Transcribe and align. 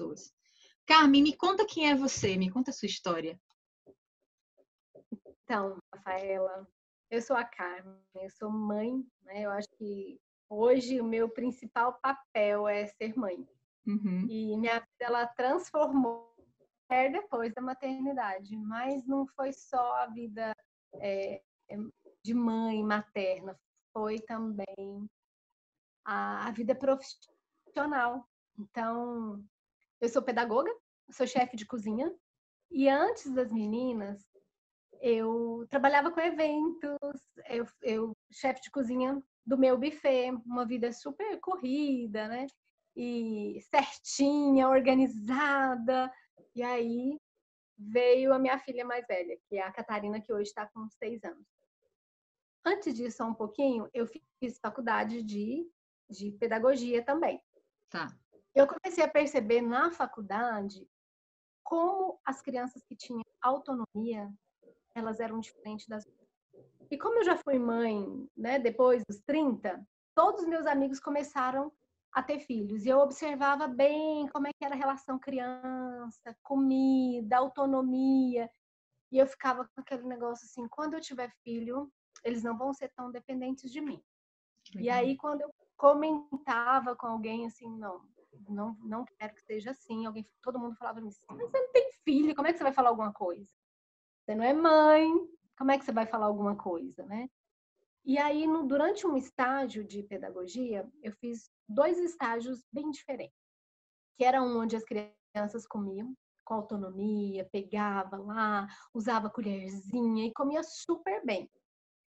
pessoas. 0.00 0.32
Carmen, 0.86 1.22
me 1.22 1.36
conta 1.36 1.66
quem 1.66 1.90
é 1.90 1.94
você, 1.94 2.36
me 2.36 2.50
conta 2.50 2.70
a 2.70 2.74
sua 2.74 2.86
história. 2.86 3.38
Então, 5.44 5.78
Rafaela, 5.94 6.66
eu 7.10 7.20
sou 7.20 7.36
a 7.36 7.44
Carmen, 7.44 8.00
eu 8.14 8.30
sou 8.30 8.50
mãe, 8.50 9.04
né? 9.22 9.42
Eu 9.42 9.50
acho 9.50 9.68
que 9.76 10.18
hoje 10.48 11.00
o 11.00 11.04
meu 11.04 11.28
principal 11.28 11.98
papel 12.00 12.66
é 12.66 12.86
ser 12.86 13.16
mãe. 13.16 13.46
Uhum. 13.86 14.26
E 14.28 14.56
minha 14.56 14.78
vida 14.78 14.86
ela 15.00 15.26
transformou 15.26 16.30
depois 17.12 17.54
da 17.54 17.62
maternidade, 17.62 18.56
mas 18.56 19.06
não 19.06 19.24
foi 19.24 19.52
só 19.52 19.94
a 19.94 20.06
vida 20.06 20.52
é, 20.94 21.40
de 22.20 22.34
mãe 22.34 22.82
materna, 22.82 23.56
foi 23.92 24.18
também 24.18 25.08
a, 26.04 26.48
a 26.48 26.50
vida 26.50 26.74
profissional. 26.74 28.28
Então, 28.58 29.40
eu 30.00 30.08
sou 30.08 30.22
pedagoga, 30.22 30.70
sou 31.10 31.26
chefe 31.26 31.56
de 31.56 31.66
cozinha, 31.66 32.12
e 32.70 32.88
antes 32.88 33.32
das 33.34 33.52
meninas, 33.52 34.24
eu 35.00 35.66
trabalhava 35.68 36.10
com 36.10 36.20
eventos, 36.20 37.20
eu, 37.48 37.66
eu 37.82 38.16
chefe 38.30 38.60
de 38.62 38.70
cozinha 38.70 39.20
do 39.44 39.58
meu 39.58 39.76
buffet, 39.78 40.30
uma 40.46 40.64
vida 40.64 40.92
super 40.92 41.38
corrida, 41.40 42.28
né? 42.28 42.46
E 42.94 43.60
certinha, 43.62 44.68
organizada. 44.68 46.12
E 46.54 46.62
aí 46.62 47.18
veio 47.76 48.32
a 48.32 48.38
minha 48.38 48.58
filha 48.58 48.84
mais 48.84 49.06
velha, 49.06 49.38
que 49.48 49.56
é 49.56 49.62
a 49.62 49.72
Catarina, 49.72 50.20
que 50.20 50.32
hoje 50.32 50.48
está 50.48 50.66
com 50.66 50.88
seis 50.90 51.24
anos. 51.24 51.46
Antes 52.64 52.94
disso, 52.94 53.16
só 53.16 53.24
um 53.24 53.34
pouquinho, 53.34 53.88
eu 53.94 54.06
fiz 54.06 54.58
faculdade 54.60 55.22
de, 55.22 55.66
de 56.10 56.30
pedagogia 56.32 57.02
também. 57.02 57.42
Tá. 57.88 58.14
Eu 58.60 58.66
comecei 58.66 59.02
a 59.02 59.08
perceber 59.08 59.62
na 59.62 59.90
faculdade 59.90 60.86
como 61.64 62.20
as 62.26 62.42
crianças 62.42 62.84
que 62.84 62.94
tinham 62.94 63.24
autonomia, 63.40 64.30
elas 64.94 65.18
eram 65.18 65.40
diferentes 65.40 65.88
das 65.88 66.04
e 66.90 66.98
como 66.98 67.20
eu 67.20 67.24
já 67.24 67.38
fui 67.38 67.58
mãe, 67.58 68.28
né, 68.36 68.58
depois 68.58 69.02
dos 69.08 69.18
30, 69.20 69.82
todos 70.14 70.42
os 70.42 70.46
meus 70.48 70.66
amigos 70.66 71.00
começaram 71.00 71.72
a 72.12 72.22
ter 72.22 72.40
filhos. 72.40 72.84
E 72.84 72.90
eu 72.90 72.98
observava 72.98 73.66
bem 73.66 74.28
como 74.28 74.46
é 74.46 74.50
que 74.52 74.64
era 74.64 74.74
a 74.74 74.78
relação 74.78 75.18
criança, 75.18 76.36
comida, 76.42 77.38
autonomia. 77.38 78.50
E 79.10 79.16
eu 79.16 79.26
ficava 79.26 79.64
com 79.64 79.80
aquele 79.80 80.02
negócio 80.02 80.44
assim, 80.44 80.68
quando 80.68 80.94
eu 80.94 81.00
tiver 81.00 81.32
filho, 81.42 81.90
eles 82.22 82.42
não 82.42 82.58
vão 82.58 82.74
ser 82.74 82.92
tão 82.94 83.10
dependentes 83.10 83.72
de 83.72 83.80
mim. 83.80 84.02
E 84.74 84.90
aí 84.90 85.16
quando 85.16 85.40
eu 85.40 85.50
comentava 85.76 86.94
com 86.94 87.06
alguém 87.06 87.46
assim, 87.46 87.70
não, 87.78 88.04
não, 88.48 88.76
não 88.80 89.04
quero 89.04 89.34
que 89.34 89.42
seja 89.42 89.70
assim, 89.70 90.06
alguém, 90.06 90.26
todo 90.42 90.58
mundo 90.58 90.76
falava 90.76 90.98
assim, 91.00 91.24
mas 91.28 91.50
você 91.50 91.60
não 91.60 91.72
tem 91.72 91.90
filho, 92.04 92.34
como 92.34 92.48
é 92.48 92.52
que 92.52 92.58
você 92.58 92.64
vai 92.64 92.72
falar 92.72 92.90
alguma 92.90 93.12
coisa? 93.12 93.50
Você 94.24 94.34
não 94.34 94.44
é 94.44 94.52
mãe, 94.52 95.10
como 95.58 95.70
é 95.70 95.78
que 95.78 95.84
você 95.84 95.92
vai 95.92 96.06
falar 96.06 96.26
alguma 96.26 96.56
coisa, 96.56 97.04
né? 97.06 97.28
E 98.04 98.18
aí, 98.18 98.46
no, 98.46 98.66
durante 98.66 99.06
um 99.06 99.16
estágio 99.16 99.84
de 99.84 100.02
pedagogia, 100.02 100.88
eu 101.02 101.12
fiz 101.12 101.50
dois 101.68 101.98
estágios 101.98 102.64
bem 102.72 102.90
diferentes, 102.90 103.36
que 104.16 104.24
era 104.24 104.42
um 104.42 104.58
onde 104.58 104.74
as 104.74 104.84
crianças 104.84 105.66
comiam 105.66 106.14
com 106.44 106.54
autonomia, 106.54 107.48
pegava 107.52 108.16
lá, 108.16 108.66
usava 108.92 109.30
colherzinha 109.30 110.26
e 110.26 110.32
comia 110.32 110.62
super 110.62 111.24
bem. 111.24 111.48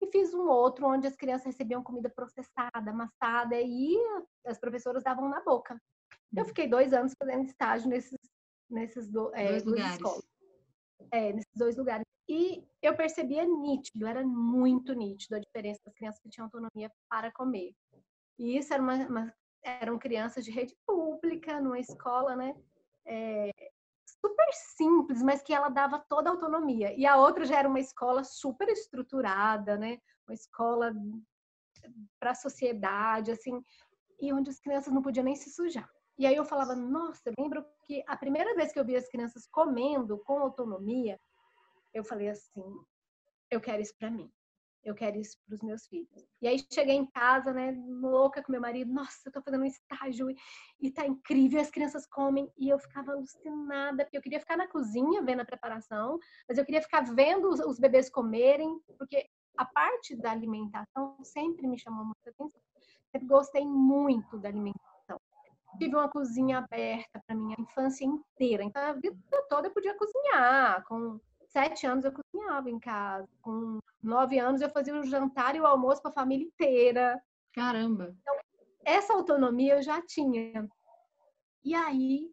E 0.01 0.07
fiz 0.07 0.33
um 0.33 0.49
outro 0.49 0.87
onde 0.87 1.07
as 1.07 1.15
crianças 1.15 1.47
recebiam 1.47 1.83
comida 1.83 2.09
processada, 2.09 2.91
amassada 2.91 3.61
e 3.61 3.97
as 4.47 4.59
professoras 4.59 5.03
davam 5.03 5.29
na 5.29 5.43
boca. 5.43 5.81
Eu 6.37 6.45
fiquei 6.45 6.67
dois 6.67 6.93
anos 6.93 7.15
fazendo 7.19 7.45
estágio 7.45 7.89
nesses, 7.89 8.19
nesses 8.71 9.09
do, 9.09 9.35
é, 9.35 9.49
dois 9.49 9.65
lugares. 9.65 9.95
escolas. 9.95 10.25
É, 11.11 11.33
nesses 11.33 11.55
dois 11.55 11.77
lugares. 11.77 12.07
E 12.29 12.65
eu 12.81 12.97
percebia 12.97 13.45
nítido, 13.45 14.07
era 14.07 14.25
muito 14.25 14.95
nítido 14.95 15.37
a 15.37 15.41
diferença 15.41 15.81
das 15.85 15.95
crianças 15.95 16.21
que 16.21 16.31
tinham 16.31 16.47
autonomia 16.47 16.91
para 17.09 17.31
comer. 17.33 17.73
E 18.39 18.57
isso 18.57 18.73
era 18.73 18.83
uma, 18.83 18.95
uma 19.07 19.35
eram 19.63 19.99
crianças 19.99 20.45
de 20.45 20.51
rede 20.51 20.75
pública, 20.87 21.61
numa 21.61 21.79
escola, 21.79 22.35
né? 22.35 22.55
É, 23.07 23.51
super 24.07 24.53
simples, 24.53 25.23
mas 25.23 25.43
que 25.43 25.53
ela 25.53 25.69
dava 25.69 25.99
toda 26.09 26.29
a 26.31 26.33
autonomia. 26.33 26.93
E 26.97 27.07
a 27.07 27.17
outra 27.17 27.45
já 27.45 27.59
era 27.59 27.69
uma 27.69 27.81
escola 27.81 28.25
super 28.25 28.69
estruturada, 28.69 29.77
né? 29.77 29.99
Uma 30.27 30.35
escola 30.35 30.93
para 32.19 32.31
a 32.31 32.35
sociedade, 32.35 33.31
assim, 33.31 33.63
e 34.21 34.33
onde 34.33 34.51
as 34.51 34.61
crianças 34.61 34.93
não 34.93 35.03
podiam 35.03 35.25
nem 35.25 35.35
se 35.35 35.51
sujar. 35.51 35.89
E 36.19 36.27
aí 36.27 36.37
eu 36.37 36.45
falava, 36.45 36.75
nossa, 36.75 37.23
eu 37.27 37.35
lembro 37.39 37.65
que 37.85 38.03
a 38.07 38.17
primeira 38.17 38.55
vez 38.55 38.73
que 38.73 38.79
eu 38.79 38.85
vi 38.85 38.97
as 38.97 39.09
crianças 39.09 39.47
comendo 39.47 40.19
com 40.19 40.39
autonomia, 40.39 41.19
eu 41.93 42.05
falei 42.05 42.29
assim, 42.29 42.65
eu 43.51 43.61
quero 43.61 43.83
isso 43.83 43.95
para 43.99 44.11
mim. 44.11 44.31
Eu 44.85 44.97
quero 44.97 45.17
isso 45.17 45.39
para 45.47 45.55
os 45.55 45.63
meus 45.63 45.87
filhos. 45.87 46.27
E 46.41 46.49
aí 46.49 46.59
cheguei 46.73 46.97
em 46.97 47.07
casa, 47.07 47.53
né, 47.53 47.73
louca 47.87 48.43
com 48.43 48.51
meu 48.51 48.61
marido. 48.61 48.93
Nossa, 48.93 49.29
eu 49.29 49.33
tô 49.33 49.41
fazendo 49.41 49.63
um 49.63 49.67
estágio 49.67 50.29
e, 50.29 50.37
e 50.81 50.91
tá 50.91 51.07
incrível. 51.07 51.61
As 51.61 51.71
crianças 51.71 52.05
comem 52.05 52.51
e 52.59 52.69
eu 52.69 52.79
ficava 52.81 53.13
alucinada, 53.13 54.05
porque 54.05 54.17
eu 54.17 54.23
queria 54.23 54.41
ficar 54.41 54.57
na 54.57 54.67
cozinha 54.67 55.23
vendo 55.23 55.41
a 55.41 55.45
preparação, 55.45 56.19
mas 56.49 56.59
eu 56.59 56.65
queria 56.65 56.83
ficar 56.83 57.03
vendo 57.03 57.49
os, 57.49 57.61
os 57.61 57.79
bebês 57.79 58.11
comerem, 58.11 58.81
porque 58.99 59.29
a 59.57 59.65
parte 59.65 60.17
da 60.17 60.33
alimentação 60.33 61.17
sempre 61.23 61.69
me 61.69 61.79
chamou 61.79 62.05
muita 62.05 62.31
atenção. 62.31 62.61
Sempre 63.13 63.29
gostei 63.29 63.65
muito 63.65 64.37
da 64.39 64.49
alimentação. 64.49 64.92
Tive 65.83 65.97
uma 65.97 66.09
cozinha 66.09 66.59
aberta 66.59 67.21
para 67.27 67.35
minha 67.35 67.57
infância 67.59 68.05
inteira. 68.05 68.63
Então, 68.63 68.81
a 68.81 68.93
vida 68.93 69.17
toda 69.49 69.67
eu 69.67 69.73
podia 69.73 69.97
cozinhar 69.97 70.85
com 70.85 71.19
sete 71.49 71.85
anos 71.89 72.05
eu 72.05 72.13
cozinhava 72.13 72.71
em 72.71 72.79
casa. 72.79 73.29
Com 73.43 73.81
nove 74.01 74.39
anos 74.39 74.61
eu 74.61 74.71
fazia 74.71 74.95
o 74.95 75.03
jantar 75.03 75.57
e 75.57 75.61
o 75.61 75.67
almoço 75.67 76.01
para 76.01 76.13
a 76.13 76.15
família 76.15 76.47
inteira. 76.47 77.21
Caramba! 77.53 78.15
Então, 78.21 78.37
essa 78.85 79.13
autonomia 79.13 79.75
eu 79.75 79.83
já 79.83 80.01
tinha. 80.01 80.69
E 81.65 81.75
aí 81.75 82.31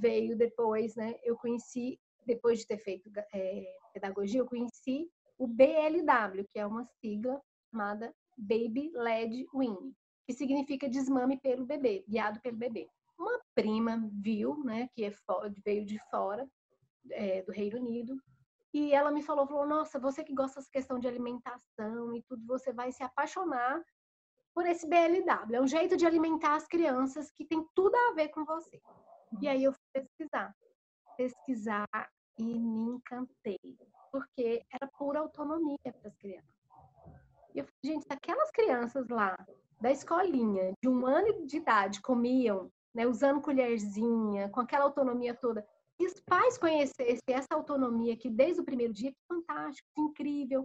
veio 0.00 0.34
depois, 0.34 0.96
né? 0.96 1.16
Eu 1.22 1.36
conheci, 1.36 2.00
depois 2.24 2.60
de 2.60 2.66
ter 2.66 2.78
feito 2.78 3.10
é, 3.34 3.64
pedagogia, 3.92 4.40
eu 4.40 4.46
conheci 4.46 5.06
o 5.36 5.46
BLW, 5.46 6.48
que 6.50 6.58
é 6.58 6.66
uma 6.66 6.86
sigla 6.98 7.38
chamada 7.70 8.10
Baby 8.38 8.90
Led 8.94 9.46
Win, 9.54 9.94
que 10.26 10.32
significa 10.32 10.88
desmame 10.88 11.38
pelo 11.38 11.64
bebê, 11.64 12.04
guiado 12.08 12.40
pelo 12.40 12.56
bebê. 12.56 12.88
Uma 13.18 13.40
prima 13.54 14.10
viu, 14.12 14.62
né, 14.64 14.88
que 14.94 15.04
é, 15.04 15.12
veio 15.64 15.84
de 15.84 15.98
fora, 16.10 16.48
é, 17.10 17.42
do 17.42 17.52
Reino 17.52 17.78
Unido. 17.78 18.16
E 18.72 18.92
ela 18.92 19.12
me 19.12 19.22
falou, 19.22 19.46
falou, 19.46 19.66
nossa, 19.66 20.00
você 20.00 20.24
que 20.24 20.34
gosta 20.34 20.58
dessa 20.58 20.70
questão 20.70 20.98
de 20.98 21.06
alimentação 21.06 22.14
e 22.14 22.22
tudo, 22.22 22.44
você 22.46 22.72
vai 22.72 22.90
se 22.90 23.04
apaixonar 23.04 23.80
por 24.52 24.66
esse 24.66 24.88
BLW. 24.88 25.54
É 25.54 25.60
um 25.60 25.66
jeito 25.66 25.96
de 25.96 26.06
alimentar 26.06 26.56
as 26.56 26.66
crianças 26.66 27.30
que 27.30 27.44
tem 27.44 27.64
tudo 27.74 27.94
a 27.94 28.14
ver 28.14 28.28
com 28.28 28.44
você. 28.44 28.80
E 29.40 29.48
aí 29.48 29.62
eu 29.62 29.72
fui 29.72 29.82
pesquisar. 29.92 30.54
Pesquisar 31.16 31.88
e 32.38 32.44
me 32.58 32.96
encantei. 32.96 33.60
Porque 34.10 34.64
era 34.72 34.90
pura 34.98 35.20
autonomia 35.20 35.78
para 35.84 36.08
as 36.08 36.16
crianças. 36.16 36.54
E 37.54 37.58
eu 37.58 37.64
falei, 37.64 37.78
gente, 37.84 38.06
aquelas 38.10 38.50
crianças 38.50 39.08
lá 39.08 39.36
da 39.84 39.92
escolinha, 39.92 40.72
de 40.82 40.88
um 40.88 41.06
ano 41.06 41.46
de 41.46 41.58
idade, 41.58 42.00
comiam, 42.00 42.72
né, 42.94 43.06
usando 43.06 43.42
colherzinha, 43.42 44.48
com 44.48 44.60
aquela 44.60 44.86
autonomia 44.86 45.34
toda, 45.34 45.62
e 46.00 46.06
os 46.06 46.18
pais 46.22 46.56
conhecessem 46.56 47.20
essa 47.28 47.54
autonomia 47.54 48.16
que 48.16 48.30
desde 48.30 48.62
o 48.62 48.64
primeiro 48.64 48.94
dia, 48.94 49.12
que 49.12 49.18
fantástico, 49.28 49.86
que 49.94 50.00
incrível. 50.00 50.64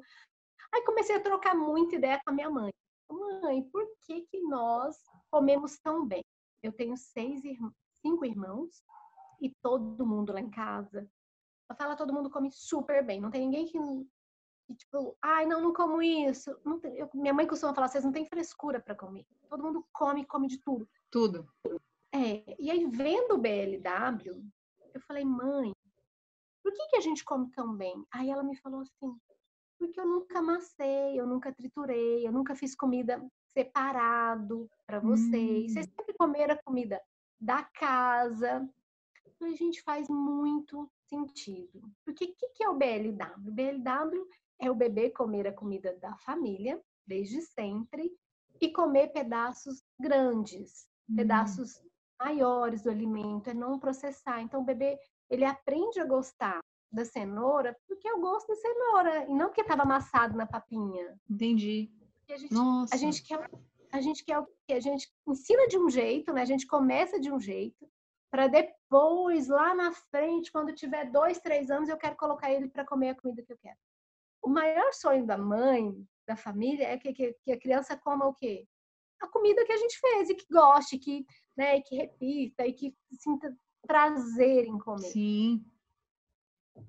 Aí 0.74 0.86
comecei 0.86 1.18
a 1.18 1.20
trocar 1.20 1.54
muita 1.54 1.98
ideia 1.98 2.18
com 2.24 2.32
a 2.32 2.34
minha 2.34 2.50
mãe. 2.50 2.72
Mãe, 3.12 3.62
por 3.64 3.86
que, 4.06 4.22
que 4.22 4.40
nós 4.44 4.96
comemos 5.30 5.78
tão 5.84 6.08
bem? 6.08 6.24
Eu 6.64 6.72
tenho 6.72 6.96
seis 6.96 7.44
irmãos, 7.44 7.74
cinco 8.02 8.24
irmãos 8.24 8.82
e 9.42 9.54
todo 9.62 10.08
mundo 10.08 10.32
lá 10.32 10.40
em 10.40 10.50
casa. 10.50 11.06
Eu 11.70 11.76
falo, 11.76 11.98
todo 11.98 12.14
mundo 12.14 12.30
come 12.30 12.50
super 12.54 13.06
bem. 13.06 13.20
Não 13.20 13.30
tem 13.30 13.42
ninguém 13.42 13.66
que, 13.66 13.78
que 14.70 14.76
tipo, 14.76 15.18
ai, 15.20 15.48
não, 15.48 15.62
não 15.62 15.74
como 15.74 16.00
isso. 16.00 16.56
Não 16.64 16.80
tem, 16.80 16.96
eu, 16.96 17.10
minha 17.16 17.34
mãe 17.34 17.48
costuma 17.48 17.74
falar, 17.74 17.88
vocês 17.88 18.04
não 18.04 18.12
têm 18.12 18.26
frescura 18.26 18.80
para 18.80 18.94
comer. 18.94 19.26
Todo 19.50 19.64
mundo 19.64 19.84
come, 19.92 20.24
come 20.26 20.48
de 20.48 20.60
tudo. 20.60 20.88
Tudo. 21.10 21.52
É, 22.14 22.56
e 22.60 22.70
aí 22.70 22.86
vendo 22.86 23.34
o 23.34 23.38
BLW, 23.40 24.46
eu 24.94 25.02
falei, 25.02 25.26
mãe, 25.26 25.74
por 26.62 26.72
que, 26.72 26.88
que 26.90 26.98
a 26.98 27.02
gente 27.02 27.26
come 27.26 27.50
tão 27.50 27.76
bem? 27.76 28.06
Aí 28.12 28.30
ela 28.30 28.44
me 28.44 28.56
falou 28.58 28.82
assim, 28.82 29.20
porque 29.80 30.00
eu 30.00 30.06
nunca 30.06 30.38
amassei, 30.38 31.20
eu 31.20 31.26
nunca 31.26 31.52
triturei, 31.52 32.28
eu 32.28 32.32
nunca 32.32 32.56
fiz 32.56 32.76
comida 32.76 33.20
separado 33.48 34.70
para 34.86 35.00
vocês. 35.00 35.72
Hum. 35.72 35.74
Vocês 35.74 35.86
sempre 35.88 36.14
comeram 36.14 36.54
a 36.54 36.64
comida 36.64 37.02
da 37.42 37.64
casa. 37.64 38.70
A 39.42 39.50
gente 39.56 39.82
faz 39.82 40.08
muito 40.10 40.88
sentido. 41.08 41.92
Porque 42.06 42.26
o 42.26 42.36
que, 42.36 42.50
que 42.50 42.64
é 42.64 42.70
o 42.70 42.76
BLW? 42.76 43.48
O 43.48 43.52
BLW 43.52 44.28
é 44.60 44.70
o 44.70 44.76
bebê 44.76 45.10
comer 45.10 45.48
a 45.48 45.54
comida 45.54 45.98
da 45.98 46.16
família, 46.18 46.80
desde 47.06 47.42
sempre, 47.42 48.12
e 48.62 48.72
comer 48.72 49.10
pedaços 49.10 49.84
grandes, 50.00 50.88
hum. 51.10 51.16
pedaços 51.16 51.82
maiores 52.20 52.82
do 52.82 52.90
alimento, 52.90 53.50
é 53.50 53.54
não 53.54 53.80
processar. 53.80 54.42
Então, 54.42 54.62
o 54.62 54.66
bebê, 54.66 55.00
ele 55.30 55.46
aprende 55.46 56.00
a 56.00 56.06
gostar 56.06 56.60
da 56.92 57.06
cenoura 57.06 57.78
porque 57.88 58.10
eu 58.10 58.20
gosto 58.20 58.48
da 58.48 58.56
cenoura, 58.56 59.26
e 59.26 59.34
não 59.34 59.48
porque 59.48 59.62
estava 59.62 59.84
amassado 59.84 60.36
na 60.36 60.46
papinha. 60.46 61.18
Entendi. 61.30 61.92
A 62.30 62.38
gente, 62.38 62.54
Nossa. 62.54 62.96
a 62.96 62.98
gente 62.98 63.24
quer 63.24 63.50
a 63.92 64.02
gente 64.02 64.24
quer 64.24 64.38
o 64.38 64.46
quê? 64.68 64.74
A 64.74 64.80
gente 64.80 65.12
ensina 65.28 65.68
de 65.68 65.78
um 65.78 65.90
jeito, 65.90 66.32
né? 66.32 66.44
A 66.44 66.46
gente 66.46 66.68
começa 66.68 67.20
de 67.20 67.32
um 67.32 67.40
jeito, 67.40 67.90
para 68.30 68.48
depois, 68.48 69.48
lá 69.48 69.74
na 69.74 69.92
frente, 69.92 70.52
quando 70.52 70.74
tiver 70.74 71.10
dois, 71.10 71.40
três 71.40 71.72
anos, 71.72 71.90
eu 71.90 71.98
quero 71.98 72.16
colocar 72.16 72.52
ele 72.52 72.68
para 72.68 72.86
comer 72.86 73.10
a 73.10 73.16
comida 73.16 73.42
que 73.42 73.52
eu 73.52 73.58
quero. 73.58 73.78
O 74.42 74.50
maior 74.50 74.94
sonho 74.94 75.26
da 75.26 75.38
mãe, 75.38 75.94
da 76.28 76.36
família, 76.36 76.88
é 76.88 76.98
que, 76.98 77.14
que, 77.14 77.36
que 77.44 77.52
a 77.52 77.60
criança 77.60 77.98
coma 77.98 78.26
o 78.26 78.34
quê? 78.34 78.68
A 79.20 79.28
comida 79.28 79.66
que 79.66 79.74
a 79.74 79.78
gente 79.78 80.00
fez 80.00 80.30
e 80.30 80.36
que 80.36 80.46
goste, 80.50 80.98
que, 80.98 81.26
né, 81.58 81.82
que 81.82 81.96
repita 81.96 82.66
e 82.66 82.74
que 82.74 82.96
sinta 83.12 83.56
prazer 83.86 84.66
em 84.66 84.78
comer. 84.78 85.10
Sim. 85.10 85.66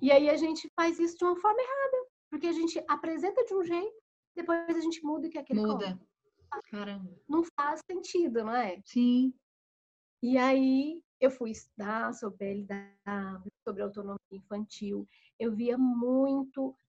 E 0.00 0.12
aí 0.12 0.30
a 0.30 0.36
gente 0.36 0.70
faz 0.76 0.98
isso 0.98 1.16
de 1.16 1.24
uma 1.24 1.36
forma 1.36 1.60
errada, 1.60 2.06
porque 2.30 2.46
a 2.46 2.52
gente 2.52 2.82
apresenta 2.88 3.44
de 3.44 3.54
um 3.54 3.64
jeito, 3.64 4.00
depois 4.36 4.76
a 4.76 4.80
gente 4.80 5.02
muda 5.04 5.26
e 5.26 5.30
quer 5.30 5.42
que 5.42 5.52
ele 5.52 5.62
Muda. 5.62 6.00
Caramba. 6.70 7.10
Não 7.28 7.44
faz 7.56 7.80
sentido, 7.88 8.44
não 8.44 8.54
é? 8.54 8.80
Sim. 8.84 9.32
E 10.22 10.36
aí 10.36 11.02
eu 11.20 11.30
fui 11.30 11.50
estudar 11.50 12.12
sobre 12.14 12.50
LDW, 12.50 13.52
sobre 13.62 13.82
autonomia 13.82 14.18
infantil. 14.32 15.08
Eu 15.38 15.54
via 15.54 15.78
muito 15.78 16.74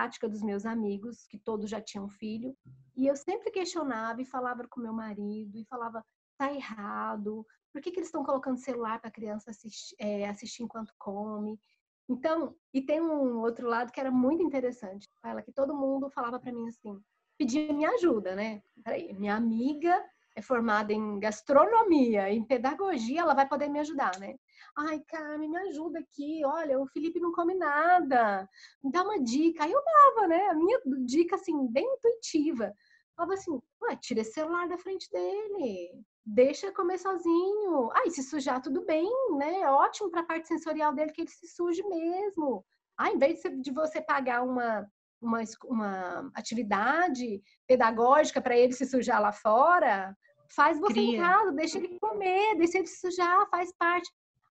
prática 0.00 0.26
dos 0.26 0.42
meus 0.42 0.64
amigos, 0.64 1.26
que 1.26 1.38
todos 1.38 1.68
já 1.68 1.78
tinham 1.78 2.08
filho, 2.08 2.56
e 2.96 3.06
eu 3.06 3.14
sempre 3.14 3.50
questionava 3.50 4.22
e 4.22 4.24
falava 4.24 4.66
com 4.66 4.80
meu 4.80 4.94
marido 4.94 5.58
e 5.58 5.64
falava 5.66 6.02
tá 6.38 6.50
errado, 6.54 7.46
por 7.70 7.82
que, 7.82 7.90
que 7.90 7.98
eles 7.98 8.08
estão 8.08 8.24
colocando 8.24 8.56
celular 8.56 8.98
para 8.98 9.10
a 9.10 9.12
criança 9.12 9.50
assistir, 9.50 9.94
é, 9.98 10.26
assistir 10.26 10.62
enquanto 10.62 10.94
come? 10.98 11.60
Então, 12.08 12.56
e 12.72 12.80
tem 12.80 12.98
um 12.98 13.40
outro 13.40 13.68
lado 13.68 13.92
que 13.92 14.00
era 14.00 14.10
muito 14.10 14.42
interessante, 14.42 15.06
ela 15.22 15.42
que 15.42 15.52
todo 15.52 15.76
mundo 15.76 16.10
falava 16.10 16.40
para 16.40 16.50
mim 16.50 16.66
assim, 16.66 16.98
pedia 17.38 17.70
minha 17.74 17.90
ajuda, 17.90 18.34
né? 18.34 18.62
Peraí, 18.82 19.12
minha 19.12 19.36
amiga 19.36 20.02
é 20.40 20.42
formada 20.42 20.92
em 20.92 21.20
gastronomia, 21.20 22.30
em 22.30 22.42
pedagogia, 22.42 23.20
ela 23.20 23.34
vai 23.34 23.46
poder 23.46 23.68
me 23.68 23.78
ajudar, 23.78 24.18
né? 24.18 24.34
Ai, 24.76 25.00
Carmen, 25.06 25.50
me 25.50 25.58
ajuda 25.68 25.98
aqui. 26.00 26.42
Olha, 26.44 26.80
o 26.80 26.86
Felipe 26.86 27.20
não 27.20 27.32
come 27.32 27.54
nada. 27.54 28.48
Me 28.82 28.90
dá 28.90 29.02
uma 29.02 29.22
dica. 29.22 29.64
Aí 29.64 29.72
eu 29.72 29.82
dava, 29.84 30.26
né? 30.26 30.48
A 30.48 30.54
minha 30.54 30.80
dica, 31.04 31.36
assim, 31.36 31.66
bem 31.68 31.86
intuitiva. 31.86 32.72
Falava 33.14 33.34
assim, 33.34 33.60
ué, 33.82 33.96
tira 33.96 34.20
esse 34.20 34.32
celular 34.32 34.68
da 34.68 34.78
frente 34.78 35.10
dele. 35.10 36.04
Deixa 36.24 36.72
comer 36.72 36.98
sozinho. 36.98 37.90
Ah, 37.92 38.06
e 38.06 38.10
se 38.10 38.22
sujar, 38.22 38.62
tudo 38.62 38.84
bem, 38.84 39.10
né? 39.36 39.68
Ótimo 39.70 40.10
para 40.10 40.20
a 40.20 40.26
parte 40.26 40.48
sensorial 40.48 40.94
dele 40.94 41.12
que 41.12 41.22
ele 41.22 41.30
se 41.30 41.48
suje 41.48 41.82
mesmo. 41.86 42.64
Ah, 42.96 43.10
em 43.10 43.18
vez 43.18 43.42
de 43.60 43.70
você 43.72 44.00
pagar 44.00 44.42
uma 44.42 44.88
uma, 45.20 45.40
uma 45.64 46.30
atividade 46.34 47.42
pedagógica 47.66 48.40
para 48.40 48.56
ele 48.56 48.72
se 48.72 48.86
sujar 48.86 49.20
lá 49.20 49.32
fora, 49.32 50.16
faz 50.54 50.78
você 50.78 50.94
Cria. 50.94 51.16
em 51.16 51.20
casa, 51.20 51.52
deixa 51.52 51.78
ele 51.78 51.98
comer, 51.98 52.56
deixa 52.56 52.78
ele 52.78 52.86
sujar, 52.86 53.48
faz 53.48 53.72
parte. 53.76 54.10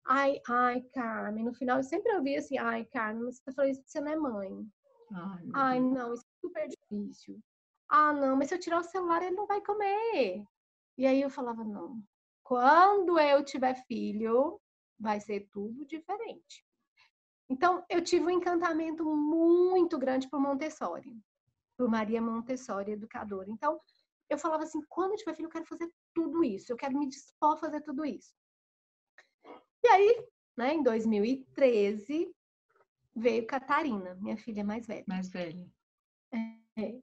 Ai, 0.07 0.41
ai, 0.49 0.83
Carmen, 0.93 1.45
no 1.45 1.55
final 1.55 1.79
eu 1.79 1.83
sempre 1.83 2.15
ouvi 2.15 2.37
assim, 2.37 2.59
ai, 2.59 2.85
Carmen, 2.87 3.25
você 3.25 3.41
tá 3.45 3.53
falando 3.53 3.71
isso 3.71 3.81
porque 3.81 3.93
você 3.93 4.01
não 4.01 4.13
é 4.13 4.17
mãe. 4.17 4.67
Ai, 5.13 5.45
ai 5.55 5.81
não, 5.81 6.13
isso 6.13 6.25
é 6.25 6.41
super 6.41 6.69
difícil. 6.69 7.41
Ah, 7.89 8.13
não, 8.13 8.37
mas 8.37 8.49
se 8.49 8.55
eu 8.55 8.61
tirar 8.61 8.81
o 8.81 8.85
celular, 8.85 9.23
ele 9.23 9.37
não 9.37 9.47
vai 9.47 9.61
comer. 9.61 10.45
E 10.97 11.07
aí 11.07 11.21
eu 11.21 11.31
falava, 11.31 11.65
não, 11.65 12.03
quando 12.43 13.19
eu 13.19 13.45
tiver 13.45 13.75
filho, 13.87 14.61
vai 14.99 15.21
ser 15.21 15.49
tudo 15.51 15.87
diferente. 15.87 16.65
Então, 17.49 17.85
eu 17.89 18.03
tive 18.03 18.27
um 18.27 18.31
encantamento 18.31 19.05
muito 19.05 19.99
grande 19.99 20.29
por 20.29 20.41
Montessori, 20.41 21.17
por 21.77 21.89
Maria 21.89 22.21
Montessori, 22.21 22.93
educadora. 22.93 23.51
Então, 23.51 23.81
eu 24.29 24.39
falava 24.39 24.65
assim: 24.65 24.81
quando 24.89 25.13
eu 25.13 25.17
tiver 25.17 25.35
filho, 25.35 25.47
eu 25.47 25.51
quero 25.51 25.67
fazer 25.67 25.91
tudo 26.15 26.45
isso, 26.45 26.73
eu 26.73 26.77
quero 26.77 26.99
me 26.99 27.09
dispor 27.09 27.55
a 27.55 27.57
fazer 27.57 27.81
tudo 27.83 28.05
isso. 28.05 28.33
E 29.83 29.89
aí, 29.89 30.27
né, 30.57 30.75
em 30.75 30.83
2013, 30.83 32.35
veio 33.15 33.47
Catarina, 33.47 34.15
minha 34.17 34.37
filha 34.37 34.65
mais 34.65 34.87
velha. 34.87 35.05
Mais 35.07 35.29
velha. 35.29 35.67
É, 36.77 36.99